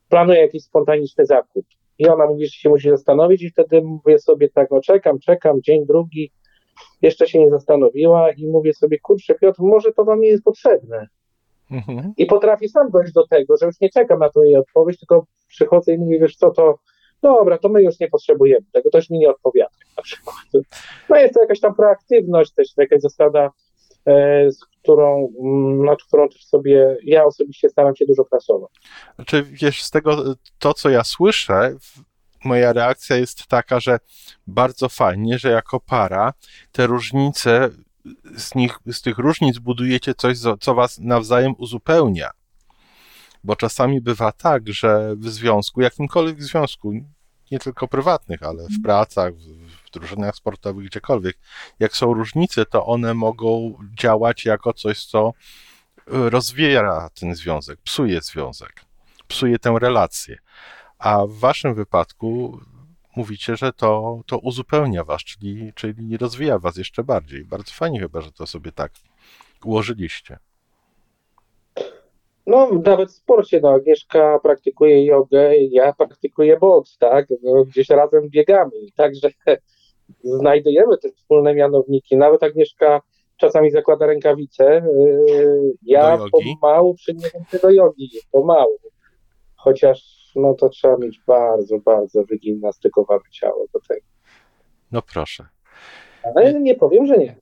planuję 0.10 0.41
jakiś 0.41 0.63
spontaniczny 0.63 1.26
zakup 1.26 1.65
i 2.00 2.08
ona 2.08 2.28
mówi, 2.28 2.46
że 2.46 2.52
się 2.52 2.70
musi 2.70 2.89
zastanowić 2.89 3.43
i 3.43 3.50
wtedy 3.50 3.82
mówię 3.82 4.20
sobie 4.20 4.50
tak, 4.50 4.72
no 4.72 4.82
czekam, 4.82 5.20
czekam, 5.20 5.62
dzień 5.62 5.86
drugi, 5.86 6.32
jeszcze 7.02 7.28
się 7.28 7.39
nie 7.39 7.50
zastanowiła 7.50 8.32
i 8.32 8.48
mówię 8.48 8.74
sobie, 8.74 9.00
kurczę 9.00 9.36
Piotr, 9.36 9.62
może 9.62 9.91
to 9.91 10.06
wam 10.06 10.20
nie 10.20 10.28
jest 10.28 10.43
potrzebne. 10.43 11.08
Mhm. 11.72 12.13
I 12.17 12.26
potrafię 12.26 12.70
sam 12.70 12.91
dojść 12.91 13.13
do 13.13 13.28
tego, 13.28 13.58
że 13.58 13.65
już 13.65 13.80
nie 13.82 13.89
czekam 13.89 14.20
na 14.20 14.30
tą 14.30 14.43
jej 14.43 14.56
odpowiedź, 14.56 15.00
tylko 15.00 15.26
przychodzę 15.48 15.93
i 15.93 15.98
mówię, 15.98 16.20
wiesz 16.20 16.36
co, 16.36 16.52
to 16.52 16.80
dobra, 17.22 17.58
to 17.58 17.70
my 17.70 17.84
już 17.84 18.00
nie 18.00 18.08
potrzebujemy 18.08 18.65
tego, 18.74 18.89
już 18.93 19.10
mi 19.10 19.20
nie 19.20 19.30
odpowiada 19.30 19.76
na 19.98 20.04
przykład. 20.04 20.36
No 21.10 21.15
jest 21.15 21.34
to 21.34 21.41
jakaś 21.41 21.60
tam 21.60 21.76
proaktywność, 21.76 22.54
też 22.54 22.67
jakaś 22.78 23.02
zasada, 23.02 23.50
z 24.50 24.65
którą, 24.65 25.34
mm, 25.43 25.86
nad 25.86 26.04
którą 26.04 26.30
też 26.30 26.46
sobie 26.46 26.98
ja 27.04 27.26
osobiście 27.26 27.70
staram 27.70 27.96
się 27.96 28.06
dużo 28.06 28.26
pracować. 28.26 28.72
Znaczy, 29.15 29.43
wiesz, 29.43 29.84
z 29.84 29.91
tego, 29.91 30.36
to 30.60 30.74
co 30.74 30.89
ja 30.89 31.04
słyszę, 31.04 31.76
moja 32.43 32.74
reakcja 32.74 33.15
jest 33.15 33.48
taka, 33.48 33.80
że 33.80 34.00
bardzo 34.48 34.89
fajnie, 34.89 35.39
że 35.39 35.50
jako 35.50 35.80
para 35.80 36.34
te 36.72 36.88
różnice, 36.88 37.70
z, 38.36 38.56
nich, 38.56 38.80
z 38.86 39.02
tych 39.02 39.17
różnic 39.17 39.60
budujecie 39.60 40.13
coś, 40.13 40.38
co 40.60 40.76
was 40.76 41.00
nawzajem 41.00 41.54
uzupełnia. 41.58 42.30
Bo 43.43 43.56
czasami 43.56 44.02
bywa 44.02 44.32
tak, 44.32 44.70
że 44.70 45.15
w 45.15 45.30
związku, 45.30 45.82
jakimkolwiek 45.82 46.43
związku, 46.43 46.93
nie 47.52 47.60
tylko 47.60 47.88
prywatnych, 47.88 48.43
ale 48.43 48.63
w 48.63 48.84
pracach, 48.84 49.34
w 49.34 49.77
drużynach 49.91 50.36
sportowych, 50.36 50.86
gdziekolwiek, 50.86 51.38
jak 51.80 51.95
są 51.95 52.13
różnice, 52.13 52.65
to 52.65 52.86
one 52.86 53.13
mogą 53.13 53.78
działać 54.00 54.45
jako 54.45 54.73
coś, 54.73 55.06
co 55.06 55.34
rozwiera 56.08 57.10
ten 57.19 57.36
związek, 57.36 57.80
psuje 57.82 58.21
związek, 58.21 58.82
psuje 59.28 59.60
tę 59.60 59.76
relację. 59.80 60.38
A 61.00 61.26
w 61.26 61.32
waszym 61.32 61.73
wypadku 61.76 62.60
mówicie, 63.15 63.56
że 63.56 63.73
to, 63.73 64.21
to 64.26 64.38
uzupełnia 64.38 65.04
was, 65.04 65.21
czyli, 65.23 65.73
czyli 65.76 66.17
rozwija 66.17 66.60
was 66.60 66.78
jeszcze 66.78 67.04
bardziej. 67.04 67.45
Bardzo 67.45 67.71
fajnie 67.73 68.00
chyba, 68.00 68.21
że 68.21 68.32
to 68.32 68.47
sobie 68.47 68.71
tak 68.71 68.91
ułożyliście. 69.65 70.38
No, 72.47 72.69
nawet 72.86 73.10
w 73.10 73.15
sporcie, 73.15 73.60
no, 73.63 73.69
Agnieszka 73.69 74.39
praktykuje 74.39 75.06
jogę, 75.06 75.56
ja 75.56 75.93
praktykuję 75.93 76.58
boks, 76.58 76.97
tak, 76.97 77.28
no, 77.43 77.63
gdzieś 77.63 77.89
razem 77.89 78.30
biegamy, 78.30 78.71
także 78.95 79.30
znajdujemy 80.24 80.98
te 80.98 81.12
wspólne 81.12 81.54
mianowniki, 81.54 82.17
nawet 82.17 82.43
Agnieszka 82.43 83.02
czasami 83.38 83.72
zakłada 83.72 84.06
rękawice, 84.06 84.63
yy, 84.63 85.74
ja 85.82 86.17
pomału 86.32 86.96
przyniosę 86.96 87.60
do 87.62 87.70
jogi, 87.70 88.10
pomału, 88.32 88.78
chociaż 89.56 90.17
no 90.36 90.54
to 90.54 90.70
trzeba 90.70 90.98
mieć 90.98 91.22
bardzo, 91.28 91.80
bardzo 91.80 92.24
wygimnastykowane 92.24 93.24
ciało 93.32 93.65
do 93.74 93.80
tego. 93.88 94.06
No 94.91 95.02
proszę. 95.02 95.48
Ale 96.24 96.54
nie 96.54 96.76
powiem, 96.76 97.06
że 97.06 97.17
nie. 97.17 97.36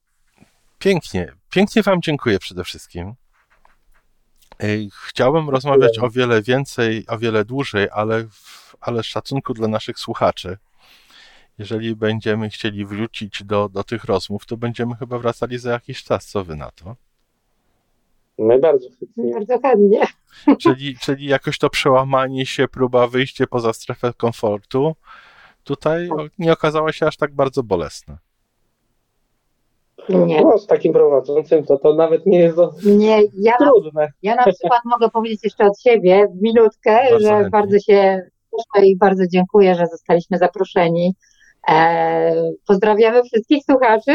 Pięknie, 0.80 1.34
pięknie 1.49 1.84
Wam 1.84 2.01
dziękuję 2.01 2.39
przede 2.39 2.63
wszystkim. 2.63 3.13
Chciałbym 5.08 5.49
rozmawiać 5.49 5.99
o 5.99 6.10
wiele 6.10 6.41
więcej, 6.41 7.06
o 7.08 7.17
wiele 7.17 7.45
dłużej, 7.45 7.88
ale, 7.91 8.25
ale 8.82 9.04
z 9.04 9.06
szacunku 9.06 9.54
dla 9.54 9.67
naszych 9.67 9.99
słuchaczy. 9.99 10.58
Jeżeli 11.58 11.96
będziemy 11.96 12.50
chcieli 12.50 12.86
wrócić 12.86 13.44
do, 13.44 13.70
do 13.70 13.84
tych 13.84 14.04
rozmów, 14.04 14.46
to 14.46 14.58
będziemy 14.58 14.96
chyba 14.96 15.20
wracali 15.20 15.58
za 15.58 15.72
jakiś 15.72 16.04
czas. 16.04 16.26
Co 16.26 16.44
wy 16.44 16.56
na 16.56 16.72
to? 16.72 16.96
My 18.38 18.60
bardzo 18.60 18.89
chętnie. 19.00 19.34
Bardzo 19.34 19.60
chętnie. 19.60 20.02
Czyli, 20.62 20.98
czyli 20.98 21.26
jakoś 21.26 21.58
to 21.58 21.70
przełamanie 21.70 22.46
się, 22.46 22.68
próba 22.68 23.08
wyjście 23.08 23.48
poza 23.48 23.74
strefę 23.74 24.13
komfortu 24.18 24.96
tutaj 25.63 26.10
nie 26.39 26.54
okazała 26.54 26.91
się 26.91 27.06
aż 27.06 27.18
tak 27.18 27.34
bardzo 27.34 27.63
bolesna. 27.63 28.18
Nie. 30.10 30.41
No, 30.41 30.58
z 30.58 30.68
takim 30.68 30.94
prowadzącym 30.94 31.63
to, 31.63 31.78
to 31.78 31.94
nawet 31.94 32.26
nie 32.26 32.39
jest 32.39 32.58
nie, 32.86 33.22
ja 33.34 33.58
trudne. 33.58 34.02
Na, 34.02 34.08
ja 34.24 34.36
na 34.36 34.44
przykład 34.44 34.82
mogę 34.94 35.10
powiedzieć 35.10 35.44
jeszcze 35.44 35.65
od 35.65 35.80
siebie 35.82 36.28
w 36.28 36.41
minutkę, 36.41 37.00
bardzo 37.12 37.26
że 37.26 37.30
chętnie. 37.30 37.50
bardzo 37.50 37.80
się 37.80 38.22
cieszę 38.52 38.86
i 38.86 38.98
bardzo 38.98 39.28
dziękuję, 39.28 39.76
że 39.76 39.88
zostaliśmy 39.88 40.38
zaproszeni. 40.38 41.15
E, 41.69 42.51
pozdrawiamy 42.67 43.23
wszystkich 43.23 43.63
słuchaczy 43.63 44.12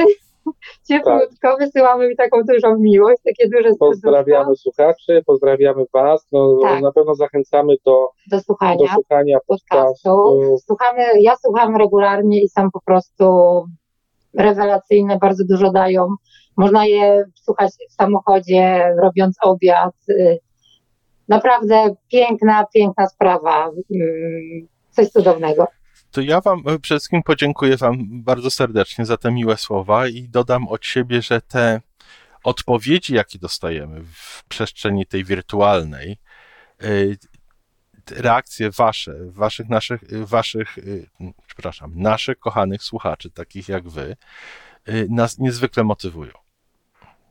cieplutko, 0.89 1.29
tak. 1.43 1.59
wysyłamy 1.59 2.09
mi 2.09 2.17
taką 2.17 2.43
dużą 2.49 2.79
miłość, 2.79 3.23
takie 3.25 3.49
duże 3.49 3.75
Pozdrawiamy 3.79 4.57
słuchaczy, 4.57 5.23
pozdrawiamy 5.27 5.85
Was, 5.93 6.27
no, 6.33 6.59
tak. 6.63 6.83
na 6.83 6.93
pewno 6.93 7.15
zachęcamy 7.15 7.75
do, 7.85 8.11
do 8.31 8.41
słuchania, 8.41 8.77
do 8.77 8.87
słuchania 8.87 9.39
podcastu. 9.47 10.41
Słuchamy, 10.67 11.03
ja 11.21 11.37
słucham 11.37 11.77
regularnie 11.77 12.43
i 12.43 12.49
są 12.49 12.71
po 12.71 12.81
prostu 12.81 13.25
rewelacyjne, 14.39 15.19
bardzo 15.19 15.45
dużo 15.45 15.73
dają. 15.73 16.15
Można 16.57 16.87
je 16.87 17.25
słuchać 17.35 17.73
w 17.91 17.93
samochodzie, 17.93 18.95
robiąc 19.03 19.37
obiad. 19.43 19.95
Naprawdę 21.29 21.95
piękna, 22.13 22.67
piękna 22.75 23.07
sprawa. 23.07 23.65
Mm, 23.67 24.69
coś 24.91 25.09
cudownego. 25.09 25.67
To 26.11 26.21
ja 26.21 26.41
Wam 26.41 26.63
e, 26.67 26.79
przede 26.79 26.99
wszystkim 26.99 27.23
podziękuję 27.23 27.77
Wam 27.77 28.23
bardzo 28.23 28.51
serdecznie 28.51 29.07
za 29.07 29.17
te 29.17 29.33
miłe 29.33 29.57
słowa 29.57 30.07
i 30.07 30.29
dodam 30.29 30.69
od 30.69 30.87
siebie, 30.87 31.23
że 31.23 31.41
te 31.41 31.81
odpowiedzi, 32.45 33.15
jakie 33.15 33.39
dostajemy 33.39 34.05
w 34.05 34.45
przestrzeni 34.49 35.07
tej 35.07 35.25
wirtualnej, 35.25 36.19
e, 36.83 36.87
reakcje 38.11 38.71
Wasze, 38.71 39.15
Waszych, 39.27 39.69
naszych, 39.69 40.03
e, 40.03 40.27
Waszych, 40.27 40.77
przepraszam, 41.47 41.93
naszych 41.95 42.39
kochanych 42.39 42.83
słuchaczy, 42.83 43.31
takich 43.31 43.69
jak 43.69 43.89
Wy, 43.89 44.17
nas 45.09 45.39
niezwykle 45.39 45.85
motywują. 45.85 46.33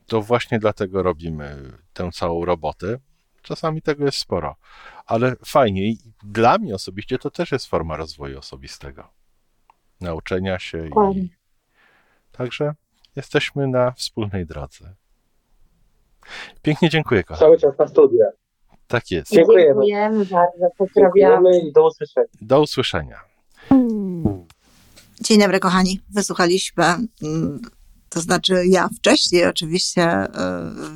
To 0.06 0.22
właśnie 0.22 0.58
dlatego 0.58 1.02
robimy 1.02 1.72
tę 1.92 2.10
całą 2.12 2.44
robotę. 2.44 2.98
Czasami 3.42 3.82
tego 3.82 4.04
jest 4.04 4.18
sporo 4.18 4.56
ale 5.10 5.36
fajnie. 5.44 5.88
I 5.88 5.98
dla 6.22 6.58
mnie 6.58 6.74
osobiście 6.74 7.18
to 7.18 7.30
też 7.30 7.52
jest 7.52 7.66
forma 7.66 7.96
rozwoju 7.96 8.38
osobistego. 8.38 9.08
Nauczenia 10.00 10.58
się. 10.58 10.88
I... 11.14 11.28
Także 12.32 12.74
jesteśmy 13.16 13.68
na 13.68 13.92
wspólnej 13.92 14.46
drodze. 14.46 14.94
Pięknie 16.62 16.88
dziękuję, 16.88 17.24
kochani. 17.24 17.40
Cały 17.40 17.58
czas 17.58 17.78
na 17.78 17.88
studia. 17.88 18.24
Tak 18.86 19.10
jest. 19.10 19.32
Dziękujemy, 19.32 19.66
Dziękujemy 19.66 20.26
bardzo. 20.26 20.68
Pozdrawiamy 20.78 21.58
i 21.58 21.72
do 21.72 21.86
usłyszenia. 21.86 22.28
Do 22.40 22.60
usłyszenia. 22.60 23.20
Dzień 25.20 25.40
dobry, 25.40 25.60
kochani. 25.60 26.00
Wysłuchaliśmy, 26.10 26.84
mm, 26.84 27.60
to 28.08 28.20
znaczy 28.20 28.66
ja 28.66 28.88
wcześniej 28.88 29.46
oczywiście, 29.46 30.02
e, 30.02 30.28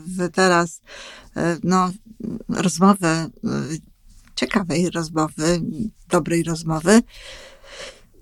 wy 0.06 0.28
teraz, 0.30 0.82
e, 1.36 1.56
no, 1.62 1.90
rozmowy 2.48 3.06
e, 3.06 3.30
ciekawej 4.34 4.90
rozmowy, 4.90 5.60
dobrej 6.08 6.42
rozmowy. 6.42 7.02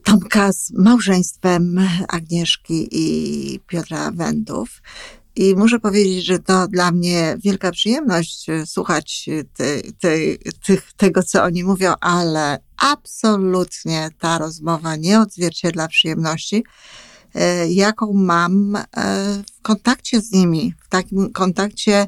Tomka 0.04 0.52
z 0.52 0.70
małżeństwem 0.70 1.88
Agnieszki 2.08 2.88
i 2.90 3.60
Piotra 3.66 4.10
Wędów. 4.10 4.82
I 5.36 5.54
muszę 5.56 5.80
powiedzieć, 5.80 6.24
że 6.24 6.38
to 6.38 6.68
dla 6.68 6.92
mnie 6.92 7.36
wielka 7.44 7.70
przyjemność 7.70 8.46
słuchać 8.66 9.28
te, 9.54 9.82
te, 9.82 10.16
te, 10.66 10.82
tego, 10.96 11.22
co 11.22 11.42
oni 11.42 11.64
mówią, 11.64 11.94
ale 12.00 12.58
absolutnie 12.76 14.08
ta 14.18 14.38
rozmowa 14.38 14.96
nie 14.96 15.20
odzwierciedla 15.20 15.88
przyjemności, 15.88 16.64
e, 17.34 17.72
jaką 17.72 18.12
mam 18.12 18.76
e, 18.76 18.82
w 19.52 19.62
kontakcie 19.62 20.20
z 20.20 20.32
nimi, 20.32 20.74
w 20.82 20.88
takim 20.88 21.32
kontakcie 21.32 22.06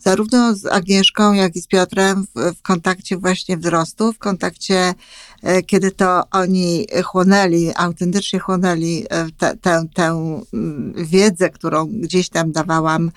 zarówno 0.00 0.54
z 0.54 0.66
Agnieszką, 0.66 1.32
jak 1.32 1.56
i 1.56 1.60
z 1.60 1.66
Piotrem 1.66 2.26
w, 2.26 2.54
w 2.58 2.62
kontakcie 2.62 3.16
właśnie 3.16 3.56
wzrostu, 3.56 4.12
w 4.12 4.18
kontakcie, 4.18 4.94
e, 5.42 5.62
kiedy 5.62 5.90
to 5.90 6.22
oni 6.30 6.86
chłonęli, 7.04 7.72
autentycznie 7.76 8.38
chłonęli 8.38 9.06
e, 9.10 9.26
tę, 9.38 9.56
tę, 9.56 9.84
tę 9.94 10.06
mm, 10.52 10.94
wiedzę, 10.96 11.50
którą 11.50 11.86
gdzieś 11.86 12.28
tam 12.28 12.52
dawałam 12.52 13.10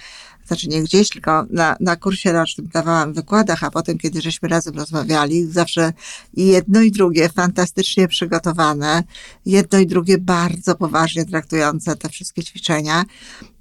znaczy 0.47 0.67
nie 0.67 0.83
gdzieś, 0.83 1.09
tylko 1.09 1.45
na, 1.49 1.75
na 1.79 1.95
kursie 1.95 2.31
rocznym 2.31 2.67
dawałam 2.73 3.13
wykładach, 3.13 3.63
a 3.63 3.71
potem, 3.71 3.97
kiedy 3.97 4.21
żeśmy 4.21 4.49
razem 4.49 4.75
rozmawiali, 4.75 5.45
zawsze 5.51 5.93
jedno 6.33 6.81
i 6.81 6.91
drugie 6.91 7.29
fantastycznie 7.29 8.07
przygotowane, 8.07 9.03
jedno 9.45 9.79
i 9.79 9.87
drugie 9.87 10.17
bardzo 10.17 10.75
poważnie 10.75 11.25
traktujące 11.25 11.95
te 11.95 12.09
wszystkie 12.09 12.43
ćwiczenia. 12.43 13.03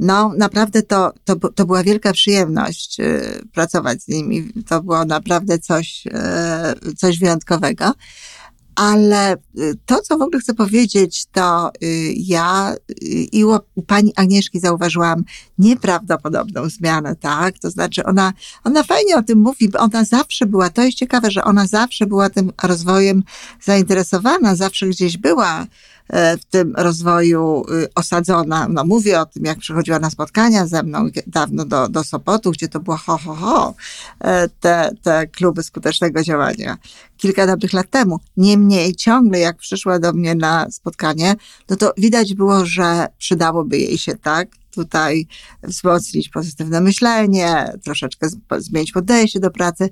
No, 0.01 0.33
naprawdę 0.37 0.83
to, 0.83 1.13
to, 1.25 1.37
to 1.37 1.67
była 1.67 1.83
wielka 1.83 2.13
przyjemność 2.13 3.01
y, 3.01 3.43
pracować 3.53 4.03
z 4.03 4.09
nimi. 4.09 4.53
To 4.69 4.83
było 4.83 5.05
naprawdę 5.05 5.59
coś, 5.59 6.07
y, 6.87 6.95
coś 6.97 7.19
wyjątkowego. 7.19 7.93
Ale 8.75 9.35
y, 9.35 9.75
to, 9.87 10.01
co 10.01 10.19
w 10.19 10.23
ogóle 10.23 10.41
chcę 10.41 10.55
powiedzieć, 10.55 11.25
to 11.33 11.71
y, 11.83 12.13
ja 12.17 12.75
y, 12.91 12.95
i 13.33 13.45
u 13.45 13.59
pani 13.87 14.13
Agnieszki 14.17 14.61
zauważyłam 14.61 15.25
nieprawdopodobną 15.59 16.69
zmianę, 16.69 17.17
tak? 17.17 17.59
To 17.59 17.71
znaczy 17.71 18.05
ona, 18.05 18.33
ona 18.65 18.83
fajnie 18.83 19.17
o 19.17 19.23
tym 19.23 19.39
mówi, 19.39 19.69
bo 19.69 19.79
ona 19.79 20.05
zawsze 20.05 20.47
była, 20.47 20.71
to 20.71 20.83
jest 20.83 20.99
ciekawe, 20.99 21.31
że 21.31 21.45
ona 21.45 21.67
zawsze 21.67 22.07
była 22.07 22.31
tym 22.31 22.53
rozwojem 22.63 23.23
zainteresowana, 23.63 24.57
zawsze 24.57 24.87
gdzieś 24.87 25.17
była 25.17 25.67
w 26.13 26.45
tym 26.45 26.75
rozwoju 26.77 27.65
y, 27.73 27.89
osadzona. 27.95 28.69
No 28.69 28.85
mówię 28.85 29.21
o 29.21 29.27
tym, 29.27 29.45
jak 29.45 29.59
przychodziła 29.59 29.99
na 29.99 30.11
spotkania 30.11 30.67
ze 30.67 30.83
mną 30.83 31.09
dawno 31.27 31.65
do, 31.65 31.89
do 31.89 32.05
Sopotu, 32.05 32.51
gdzie 32.51 32.69
to 32.69 32.81
było 32.81 32.97
ho, 32.97 33.19
ho, 33.19 33.35
ho, 33.35 33.75
e, 34.21 34.49
te, 34.49 34.91
te 35.03 35.27
kluby 35.27 35.63
skutecznego 35.63 36.23
działania. 36.23 36.77
Kilka 37.17 37.47
dobrych 37.47 37.73
lat 37.73 37.91
temu. 37.91 38.19
Niemniej 38.37 38.95
ciągle 38.95 39.39
jak 39.39 39.57
przyszła 39.57 39.99
do 39.99 40.13
mnie 40.13 40.35
na 40.35 40.71
spotkanie, 40.71 41.37
no 41.71 41.77
to 41.77 41.93
widać 41.99 42.35
było, 42.35 42.67
że 42.67 43.07
przydałoby 43.19 43.79
jej 43.79 43.99
się 43.99 44.17
tak 44.17 44.49
tutaj 44.71 45.27
wzmocnić 45.63 46.29
pozytywne 46.29 46.81
myślenie, 46.81 47.73
troszeczkę 47.85 48.29
zmienić 48.59 48.93
podejście 48.93 49.41
do 49.41 49.51
pracy 49.51 49.91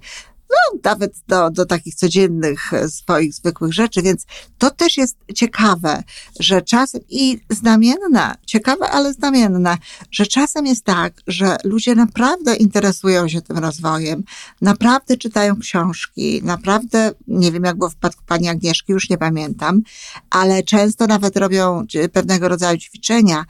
no, 0.50 0.78
nawet 0.84 1.14
do, 1.28 1.50
do 1.50 1.66
takich 1.66 1.94
codziennych 1.94 2.74
e, 2.74 2.88
swoich 2.88 3.34
zwykłych 3.34 3.72
rzeczy, 3.72 4.02
więc 4.02 4.26
to 4.58 4.70
też 4.70 4.96
jest 4.96 5.16
ciekawe, 5.34 6.02
że 6.40 6.62
czasem 6.62 7.00
i 7.08 7.40
znamienne, 7.50 8.34
ciekawe, 8.46 8.90
ale 8.90 9.12
znamienne, 9.12 9.78
że 10.10 10.26
czasem 10.26 10.66
jest 10.66 10.84
tak, 10.84 11.12
że 11.26 11.56
ludzie 11.64 11.94
naprawdę 11.94 12.54
interesują 12.54 13.28
się 13.28 13.42
tym 13.42 13.58
rozwojem, 13.58 14.22
naprawdę 14.60 15.16
czytają 15.16 15.56
książki, 15.56 16.40
naprawdę, 16.44 17.12
nie 17.28 17.52
wiem 17.52 17.64
jak 17.64 17.76
było 17.76 17.90
w 17.90 17.94
przypadku 17.94 18.22
pani 18.26 18.48
Agnieszki, 18.48 18.92
już 18.92 19.10
nie 19.10 19.18
pamiętam, 19.18 19.82
ale 20.30 20.62
często 20.62 21.06
nawet 21.06 21.36
robią 21.36 21.86
pewnego 22.12 22.48
rodzaju 22.48 22.78
ćwiczenia, 22.78 23.44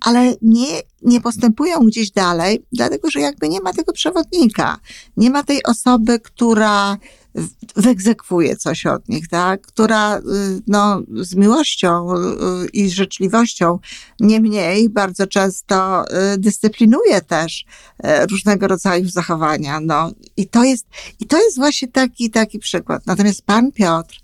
ale 0.00 0.34
nie, 0.42 0.80
nie 1.02 1.20
postępują 1.20 1.78
gdzieś 1.80 2.10
dalej, 2.10 2.64
dlatego 2.72 3.10
że 3.10 3.20
jakby 3.20 3.48
nie 3.48 3.60
ma 3.60 3.72
tego 3.72 3.92
przewodnika, 3.92 4.78
nie 5.16 5.30
ma 5.30 5.42
tej 5.42 5.62
osoby, 5.62 6.20
która 6.20 6.98
wyegzekwuje 7.76 8.56
coś 8.56 8.86
od 8.86 9.08
nich, 9.08 9.28
tak? 9.28 9.62
która 9.62 10.18
y, 10.18 10.22
no, 10.66 11.02
z 11.20 11.34
miłością 11.34 12.14
y, 12.14 12.68
i 12.72 12.90
życzliwością, 12.90 13.78
niemniej 14.20 14.88
bardzo 14.88 15.26
często 15.26 16.04
y, 16.34 16.38
dyscyplinuje 16.38 17.20
też 17.20 17.64
różnego 18.30 18.68
rodzaju 18.68 19.08
zachowania. 19.08 19.80
No, 19.80 20.10
i, 20.36 20.46
to 20.46 20.64
jest, 20.64 20.86
I 21.20 21.26
to 21.26 21.38
jest 21.38 21.56
właśnie 21.56 21.88
taki, 21.88 22.30
taki 22.30 22.58
przykład. 22.58 23.06
Natomiast 23.06 23.42
pan 23.42 23.72
Piotr 23.72 24.20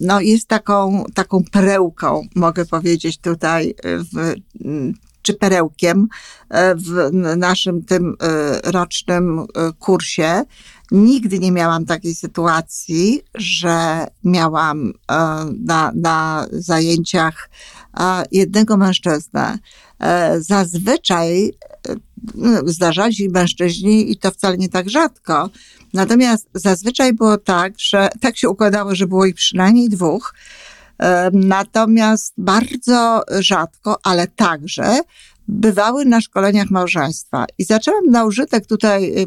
no, 0.00 0.20
jest 0.20 0.48
taką, 0.48 1.04
taką 1.14 1.44
perełką, 1.52 2.26
mogę 2.34 2.66
powiedzieć 2.66 3.18
tutaj, 3.18 3.74
w, 3.84 4.34
czy 5.22 5.34
perełkiem 5.34 6.08
w 6.76 7.10
naszym 7.36 7.84
tym 7.84 8.16
rocznym 8.64 9.46
kursie, 9.78 10.44
Nigdy 10.90 11.38
nie 11.38 11.52
miałam 11.52 11.86
takiej 11.86 12.14
sytuacji, 12.14 13.22
że 13.34 14.06
miałam 14.24 14.92
e, 15.10 15.14
na, 15.64 15.92
na 15.94 16.46
zajęciach 16.52 17.50
e, 18.00 18.24
jednego 18.32 18.76
mężczyznę. 18.76 19.58
E, 20.00 20.40
zazwyczaj 20.40 21.52
zdarzali 22.64 23.14
się 23.14 23.24
mężczyźni 23.30 24.12
i 24.12 24.16
to 24.16 24.30
wcale 24.30 24.56
nie 24.56 24.68
tak 24.68 24.90
rzadko. 24.90 25.50
Natomiast 25.94 26.48
zazwyczaj 26.54 27.12
było 27.12 27.38
tak, 27.38 27.72
że 27.78 28.08
tak 28.20 28.36
się 28.36 28.48
układało, 28.48 28.94
że 28.94 29.06
było 29.06 29.26
ich 29.26 29.34
przynajmniej 29.34 29.88
dwóch. 29.88 30.34
Natomiast 31.32 32.34
bardzo 32.38 33.22
rzadko, 33.40 33.98
ale 34.02 34.26
także 34.26 35.00
bywały 35.48 36.04
na 36.04 36.20
szkoleniach 36.20 36.70
małżeństwa 36.70 37.46
i 37.58 37.64
zaczęłam 37.64 38.06
na 38.06 38.24
użytek 38.24 38.66
tutaj 38.66 39.18
y, 39.18 39.22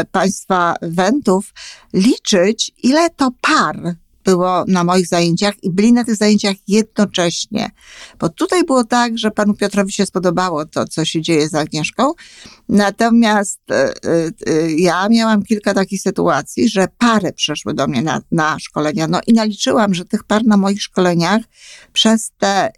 y, 0.00 0.04
państwa 0.12 0.74
wentów 0.82 1.52
liczyć, 1.92 2.72
ile 2.82 3.10
to 3.10 3.30
par 3.40 3.96
było 4.24 4.64
na 4.68 4.84
moich 4.84 5.06
zajęciach 5.06 5.54
i 5.64 5.70
byli 5.70 5.92
na 5.92 6.04
tych 6.04 6.16
zajęciach 6.16 6.56
jednocześnie. 6.68 7.70
Bo 8.18 8.28
tutaj 8.28 8.64
było 8.64 8.84
tak, 8.84 9.18
że 9.18 9.30
panu 9.30 9.54
Piotrowi 9.54 9.92
się 9.92 10.06
spodobało 10.06 10.66
to, 10.66 10.84
co 10.84 11.04
się 11.04 11.22
dzieje 11.22 11.48
z 11.48 11.54
Agnieszką. 11.54 12.12
Natomiast 12.68 13.60
y, 14.48 14.72
ja 14.76 15.08
miałam 15.08 15.42
kilka 15.42 15.74
takich 15.74 16.02
sytuacji, 16.02 16.68
że 16.68 16.88
pary 16.98 17.32
przyszły 17.32 17.74
do 17.74 17.86
mnie 17.86 18.02
na, 18.02 18.20
na 18.32 18.58
szkolenia. 18.58 19.08
No 19.08 19.20
i 19.26 19.32
naliczyłam, 19.32 19.94
że 19.94 20.04
tych 20.04 20.24
par 20.24 20.44
na 20.44 20.56
moich 20.56 20.82
szkoleniach 20.82 21.42
przez 21.92 22.30
te 22.38 22.70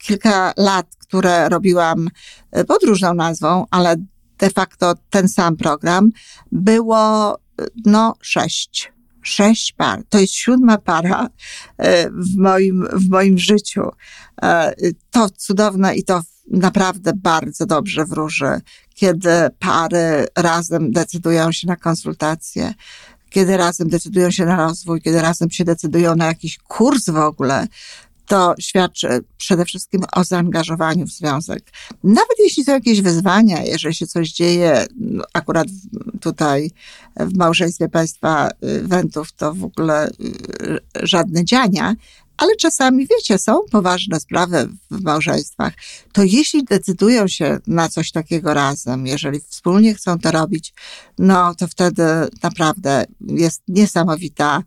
kilka 0.00 0.52
lat, 0.56 0.86
które 0.98 1.48
robiłam 1.48 2.08
e, 2.50 2.64
pod 2.64 2.82
różną 2.82 3.14
nazwą, 3.14 3.66
ale 3.70 3.96
de 4.38 4.50
facto 4.50 4.94
ten 5.10 5.28
sam 5.28 5.56
program, 5.56 6.10
było 6.52 7.34
e, 7.34 7.66
no 7.86 8.14
sześć. 8.20 8.92
Sześć 9.22 9.72
par. 9.72 10.02
To 10.08 10.18
jest 10.18 10.32
siódma 10.32 10.78
para 10.78 11.28
e, 11.78 12.10
w 12.10 12.36
moim, 12.36 12.88
w 12.92 13.08
moim 13.08 13.38
życiu. 13.38 13.82
To 15.10 15.30
cudowne 15.30 15.94
i 15.94 16.04
to 16.04 16.20
naprawdę 16.50 17.12
bardzo 17.16 17.66
dobrze 17.66 18.04
wróży, 18.04 18.60
kiedy 18.94 19.30
pary 19.58 20.26
razem 20.38 20.92
decydują 20.92 21.52
się 21.52 21.66
na 21.66 21.76
konsultacje, 21.76 22.74
kiedy 23.30 23.56
razem 23.56 23.88
decydują 23.88 24.30
się 24.30 24.44
na 24.44 24.56
rozwój, 24.56 25.00
kiedy 25.00 25.22
razem 25.22 25.50
się 25.50 25.64
decydują 25.64 26.16
na 26.16 26.26
jakiś 26.26 26.58
kurs 26.58 27.10
w 27.10 27.16
ogóle, 27.16 27.66
to 28.30 28.54
świadczy 28.60 29.08
przede 29.36 29.64
wszystkim 29.64 30.02
o 30.12 30.24
zaangażowaniu 30.24 31.06
w 31.06 31.10
związek. 31.10 31.70
Nawet 32.04 32.38
jeśli 32.38 32.64
są 32.64 32.72
jakieś 32.72 33.00
wyzwania, 33.00 33.62
jeżeli 33.62 33.94
się 33.94 34.06
coś 34.06 34.32
dzieje, 34.32 34.86
no, 35.00 35.24
akurat 35.32 35.66
tutaj 36.20 36.70
w 37.16 37.36
małżeństwie 37.36 37.88
państwa 37.88 38.48
y, 38.48 38.82
Wentów 38.82 39.32
to 39.32 39.54
w 39.54 39.64
ogóle 39.64 40.08
y, 40.08 40.12
żadne 41.02 41.44
dziania, 41.44 41.94
ale 42.36 42.56
czasami, 42.56 43.06
wiecie, 43.06 43.38
są 43.38 43.60
poważne 43.70 44.20
sprawy 44.20 44.68
w 44.90 45.02
małżeństwach, 45.02 45.72
to 46.12 46.22
jeśli 46.22 46.64
decydują 46.64 47.28
się 47.28 47.58
na 47.66 47.88
coś 47.88 48.12
takiego 48.12 48.54
razem, 48.54 49.06
jeżeli 49.06 49.40
wspólnie 49.40 49.94
chcą 49.94 50.18
to 50.18 50.30
robić, 50.30 50.74
no 51.18 51.54
to 51.54 51.66
wtedy 51.68 52.02
naprawdę 52.42 53.04
jest 53.20 53.62
niesamowita 53.68 54.62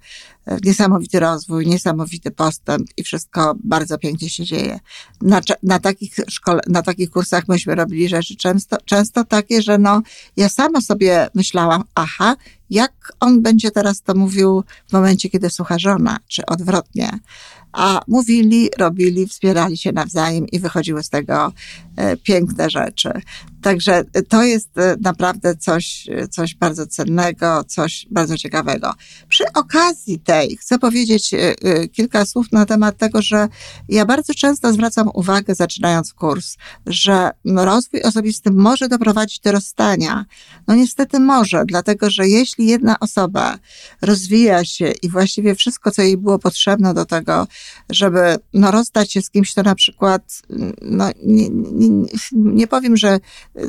niesamowity 0.63 1.19
rozwój, 1.19 1.67
niesamowity 1.67 2.31
postęp 2.31 2.87
i 2.97 3.03
wszystko 3.03 3.55
bardzo 3.63 3.97
pięknie 3.97 4.29
się 4.29 4.43
dzieje. 4.43 4.79
Na, 5.21 5.41
na, 5.63 5.79
takich, 5.79 6.15
szkole, 6.29 6.61
na 6.67 6.81
takich 6.81 7.09
kursach 7.09 7.47
myśmy 7.47 7.75
robili 7.75 8.09
rzeczy 8.09 8.35
często, 8.35 8.77
często 8.85 9.23
takie, 9.23 9.61
że 9.61 9.77
no, 9.77 10.01
ja 10.37 10.49
sama 10.49 10.81
sobie 10.81 11.27
myślałam, 11.35 11.83
aha, 11.95 12.35
jak 12.73 13.13
on 13.19 13.41
będzie 13.41 13.71
teraz 13.71 14.01
to 14.01 14.15
mówił 14.15 14.63
w 14.87 14.93
momencie, 14.93 15.29
kiedy 15.29 15.49
słucha 15.49 15.79
żona, 15.79 16.17
czy 16.27 16.45
odwrotnie. 16.45 17.19
A 17.73 18.01
mówili, 18.07 18.69
robili, 18.77 19.27
wspierali 19.27 19.77
się 19.77 19.91
nawzajem 19.91 20.47
i 20.47 20.59
wychodziły 20.59 21.03
z 21.03 21.09
tego 21.09 21.53
e, 21.95 22.17
piękne 22.17 22.69
rzeczy. 22.69 23.09
Także 23.61 24.03
to 24.29 24.43
jest 24.43 24.77
e, 24.77 24.95
naprawdę 25.01 25.55
coś, 25.55 26.07
coś 26.31 26.55
bardzo 26.55 26.87
cennego, 26.87 27.63
coś 27.63 28.07
bardzo 28.11 28.37
ciekawego. 28.37 28.93
Przy 29.29 29.43
okazji 29.53 30.19
tej 30.19 30.57
chcę 30.57 30.79
powiedzieć 30.79 31.33
e, 31.33 31.87
kilka 31.87 32.25
słów 32.25 32.51
na 32.51 32.65
temat 32.65 32.97
tego, 32.97 33.21
że 33.21 33.47
ja 33.89 34.05
bardzo 34.05 34.33
często 34.33 34.73
zwracam 34.73 35.09
uwagę, 35.13 35.55
zaczynając 35.55 36.13
kurs, 36.13 36.57
że 36.85 37.31
rozwój 37.45 38.01
osobisty 38.01 38.51
może 38.51 38.89
doprowadzić 38.89 39.39
do 39.39 39.51
rozstania. 39.51 40.25
No 40.67 40.75
niestety 40.75 41.19
może, 41.19 41.63
dlatego 41.65 42.09
że 42.09 42.27
jeśli 42.27 42.62
jedna 42.65 42.99
osoba 42.99 43.59
rozwija 44.01 44.65
się 44.65 44.93
i 45.01 45.09
właściwie 45.09 45.55
wszystko, 45.55 45.91
co 45.91 46.01
jej 46.01 46.17
było 46.17 46.39
potrzebne 46.39 46.93
do 46.93 47.05
tego, 47.05 47.47
żeby 47.89 48.35
no, 48.53 48.71
rozstać 48.71 49.11
się 49.11 49.21
z 49.21 49.29
kimś, 49.29 49.51
kto 49.51 49.63
na 49.63 49.75
przykład, 49.75 50.41
no, 50.81 51.09
nie, 51.25 51.49
nie, 51.49 52.07
nie 52.33 52.67
powiem, 52.67 52.97
że 52.97 53.19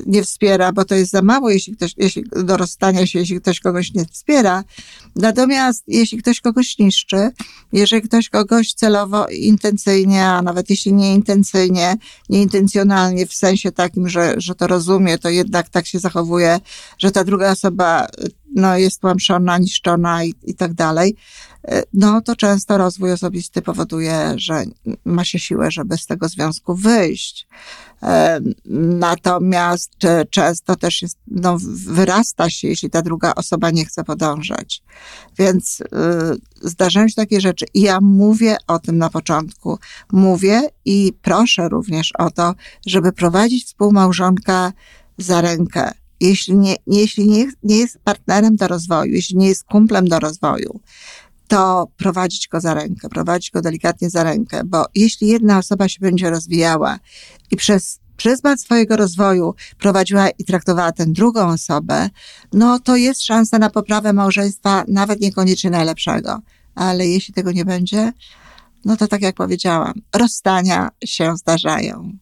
nie 0.07 0.23
wspiera, 0.23 0.73
bo 0.73 0.85
to 0.85 0.95
jest 0.95 1.13
za 1.13 1.23
mało, 1.23 1.51
jeśli 1.51 1.77
ktoś, 1.77 1.95
jeśli 1.97 2.25
do 2.45 2.57
rozstania 2.57 3.07
się, 3.07 3.19
jeśli 3.19 3.41
ktoś 3.41 3.61
kogoś 3.61 3.95
nie 3.95 4.05
wspiera. 4.05 4.65
Natomiast 5.17 5.85
jeśli 5.87 6.19
ktoś 6.19 6.41
kogoś 6.41 6.79
niszczy, 6.79 7.31
jeżeli 7.73 8.03
ktoś 8.03 8.29
kogoś 8.29 8.73
celowo, 8.73 9.27
intencyjnie, 9.29 10.27
a 10.27 10.43
nawet 10.43 10.71
jeśli 10.71 10.93
nie 10.93 11.15
intencyjnie, 11.15 11.97
nieintencjonalnie, 12.29 13.27
w 13.27 13.35
sensie 13.35 13.73
takim, 13.73 14.09
że, 14.09 14.35
że 14.37 14.55
to 14.55 14.67
rozumie, 14.67 15.19
to 15.19 15.29
jednak 15.29 15.69
tak 15.69 15.87
się 15.87 15.99
zachowuje, 15.99 16.61
że 16.99 17.11
ta 17.11 17.25
druga 17.25 17.51
osoba 17.51 18.07
no, 18.55 18.77
jest 18.77 19.05
łamszona, 19.05 19.59
niszczona 19.59 20.25
i, 20.25 20.35
i 20.43 20.55
tak 20.55 20.75
dalej, 20.75 21.17
no 21.95 22.21
to 22.21 22.37
często 22.37 22.79
rozwój 22.79 23.13
osobisty 23.13 23.63
powoduje, 23.63 24.35
że 24.37 24.65
ma 25.05 25.25
się 25.25 25.39
siłę, 25.39 25.71
żeby 25.71 25.99
z 25.99 26.07
tego 26.07 26.29
związku 26.29 26.75
wyjść. 26.75 27.47
Natomiast 28.99 29.93
często 30.31 30.77
też 30.77 31.03
jest, 31.03 31.19
no, 31.27 31.57
wyrasta 31.75 32.51
się, 32.51 32.69
jeśli 32.69 32.91
ta 32.91 33.03
druga 33.03 33.35
osoba 33.35 33.71
nie 33.71 33.85
chce 33.85 34.05
podążać. 34.05 34.83
Więc 35.39 35.81
y, 35.81 35.85
zdarzają 36.63 37.09
się 37.09 37.15
takie 37.15 37.41
rzeczy. 37.41 37.65
I 37.75 37.81
ja 37.81 38.01
mówię 38.01 38.57
o 38.67 38.79
tym 38.79 38.99
na 38.99 39.11
początku. 39.11 39.79
Mówię 40.13 40.63
i 40.85 41.13
proszę 41.23 41.69
również 41.69 42.13
o 42.19 42.31
to, 42.31 42.55
żeby 42.87 43.13
prowadzić 43.13 43.67
współmałżonka 43.67 44.73
za 45.19 45.41
rękę 45.41 45.93
jeśli 46.29 46.57
nie, 46.57 46.77
jeśli 46.87 47.29
nie, 47.29 47.47
nie 47.63 47.77
jest 47.77 47.99
partnerem 48.05 48.57
do 48.57 48.69
rozwoju, 48.69 49.13
jeśli 49.13 49.37
nie 49.37 49.49
jest 49.49 49.65
kumplem 49.65 50.09
do 50.09 50.19
rozwoju, 50.19 50.81
to 51.49 51.89
prowadzić 51.97 52.49
go 52.49 52.61
za 52.61 52.75
rękę, 52.75 53.09
prowadzić 53.09 53.51
go 53.51 53.61
delikatnie 53.61 54.11
za 54.11 54.25
rękę, 54.25 54.61
bo 54.65 54.85
jeśli 54.95 55.29
jedna 55.29 55.59
osoba 55.59 55.89
się 55.89 56.01
będzie 56.01 56.31
rozwijała 56.31 56.99
i 57.51 57.57
przez 57.57 58.01
pryzmat 58.17 58.61
swojego 58.61 58.97
rozwoju 58.97 59.55
prowadziła 59.79 60.29
i 60.31 60.45
traktowała 60.45 60.93
tę 60.93 61.07
drugą 61.07 61.49
osobę, 61.49 62.11
no 62.53 62.79
to 62.79 62.97
jest 62.97 63.23
szansa 63.23 63.59
na 63.59 63.71
poprawę 63.71 64.13
małżeństwa, 64.13 64.85
nawet 64.89 65.21
niekoniecznie 65.21 65.71
najlepszego. 65.71 66.41
Ale 66.75 67.07
jeśli 67.07 67.35
tego 67.35 67.53
nie 67.53 67.65
będzie, 67.65 68.13
no 68.85 68.97
to 68.97 69.09
tak 69.09 69.23
jak 69.23 69.35
powiedziałam, 69.35 69.93
rozstania 70.15 70.89
się 71.05 71.37
zdarzają. 71.37 72.13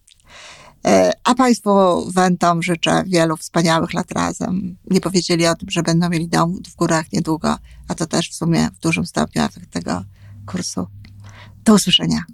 E, 0.85 1.13
a 1.25 1.35
Państwu 1.35 1.71
Wentom 2.11 2.63
życzę 2.63 3.05
wielu 3.07 3.37
wspaniałych 3.37 3.95
lat 3.95 4.13
razem. 4.13 4.77
Nie 4.91 5.01
powiedzieli 5.01 5.47
o 5.47 5.55
tym, 5.55 5.71
że 5.71 5.83
będą 5.83 6.09
mieli 6.09 6.29
dom 6.29 6.59
w 6.73 6.77
górach 6.77 7.13
niedługo, 7.13 7.59
a 7.89 7.95
to 7.95 8.07
też 8.07 8.31
w 8.31 8.35
sumie 8.35 8.69
w 8.75 8.81
dużym 8.81 9.07
stopniu 9.07 9.43
efekt 9.43 9.71
tego 9.71 10.05
kursu. 10.47 10.87
Do 11.65 11.75
usłyszenia. 11.75 12.25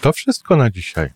To 0.00 0.12
wszystko 0.12 0.56
na 0.56 0.70
dzisiaj. 0.70 1.10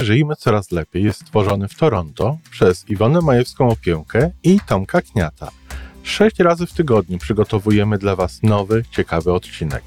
Żyjmy 0.00 0.36
coraz 0.36 0.70
lepiej 0.70 1.04
jest 1.04 1.20
stworzony 1.20 1.68
w 1.68 1.74
Toronto 1.74 2.38
przez 2.50 2.88
Iwonę 2.88 3.20
Majewską 3.20 3.68
Opiełkę 3.68 4.30
i 4.42 4.60
Tomka 4.66 5.02
Kniata. 5.02 5.50
Sześć 6.02 6.38
razy 6.38 6.66
w 6.66 6.72
tygodniu 6.72 7.18
przygotowujemy 7.18 7.98
dla 7.98 8.16
Was 8.16 8.42
nowy, 8.42 8.84
ciekawy 8.90 9.32
odcinek. 9.32 9.82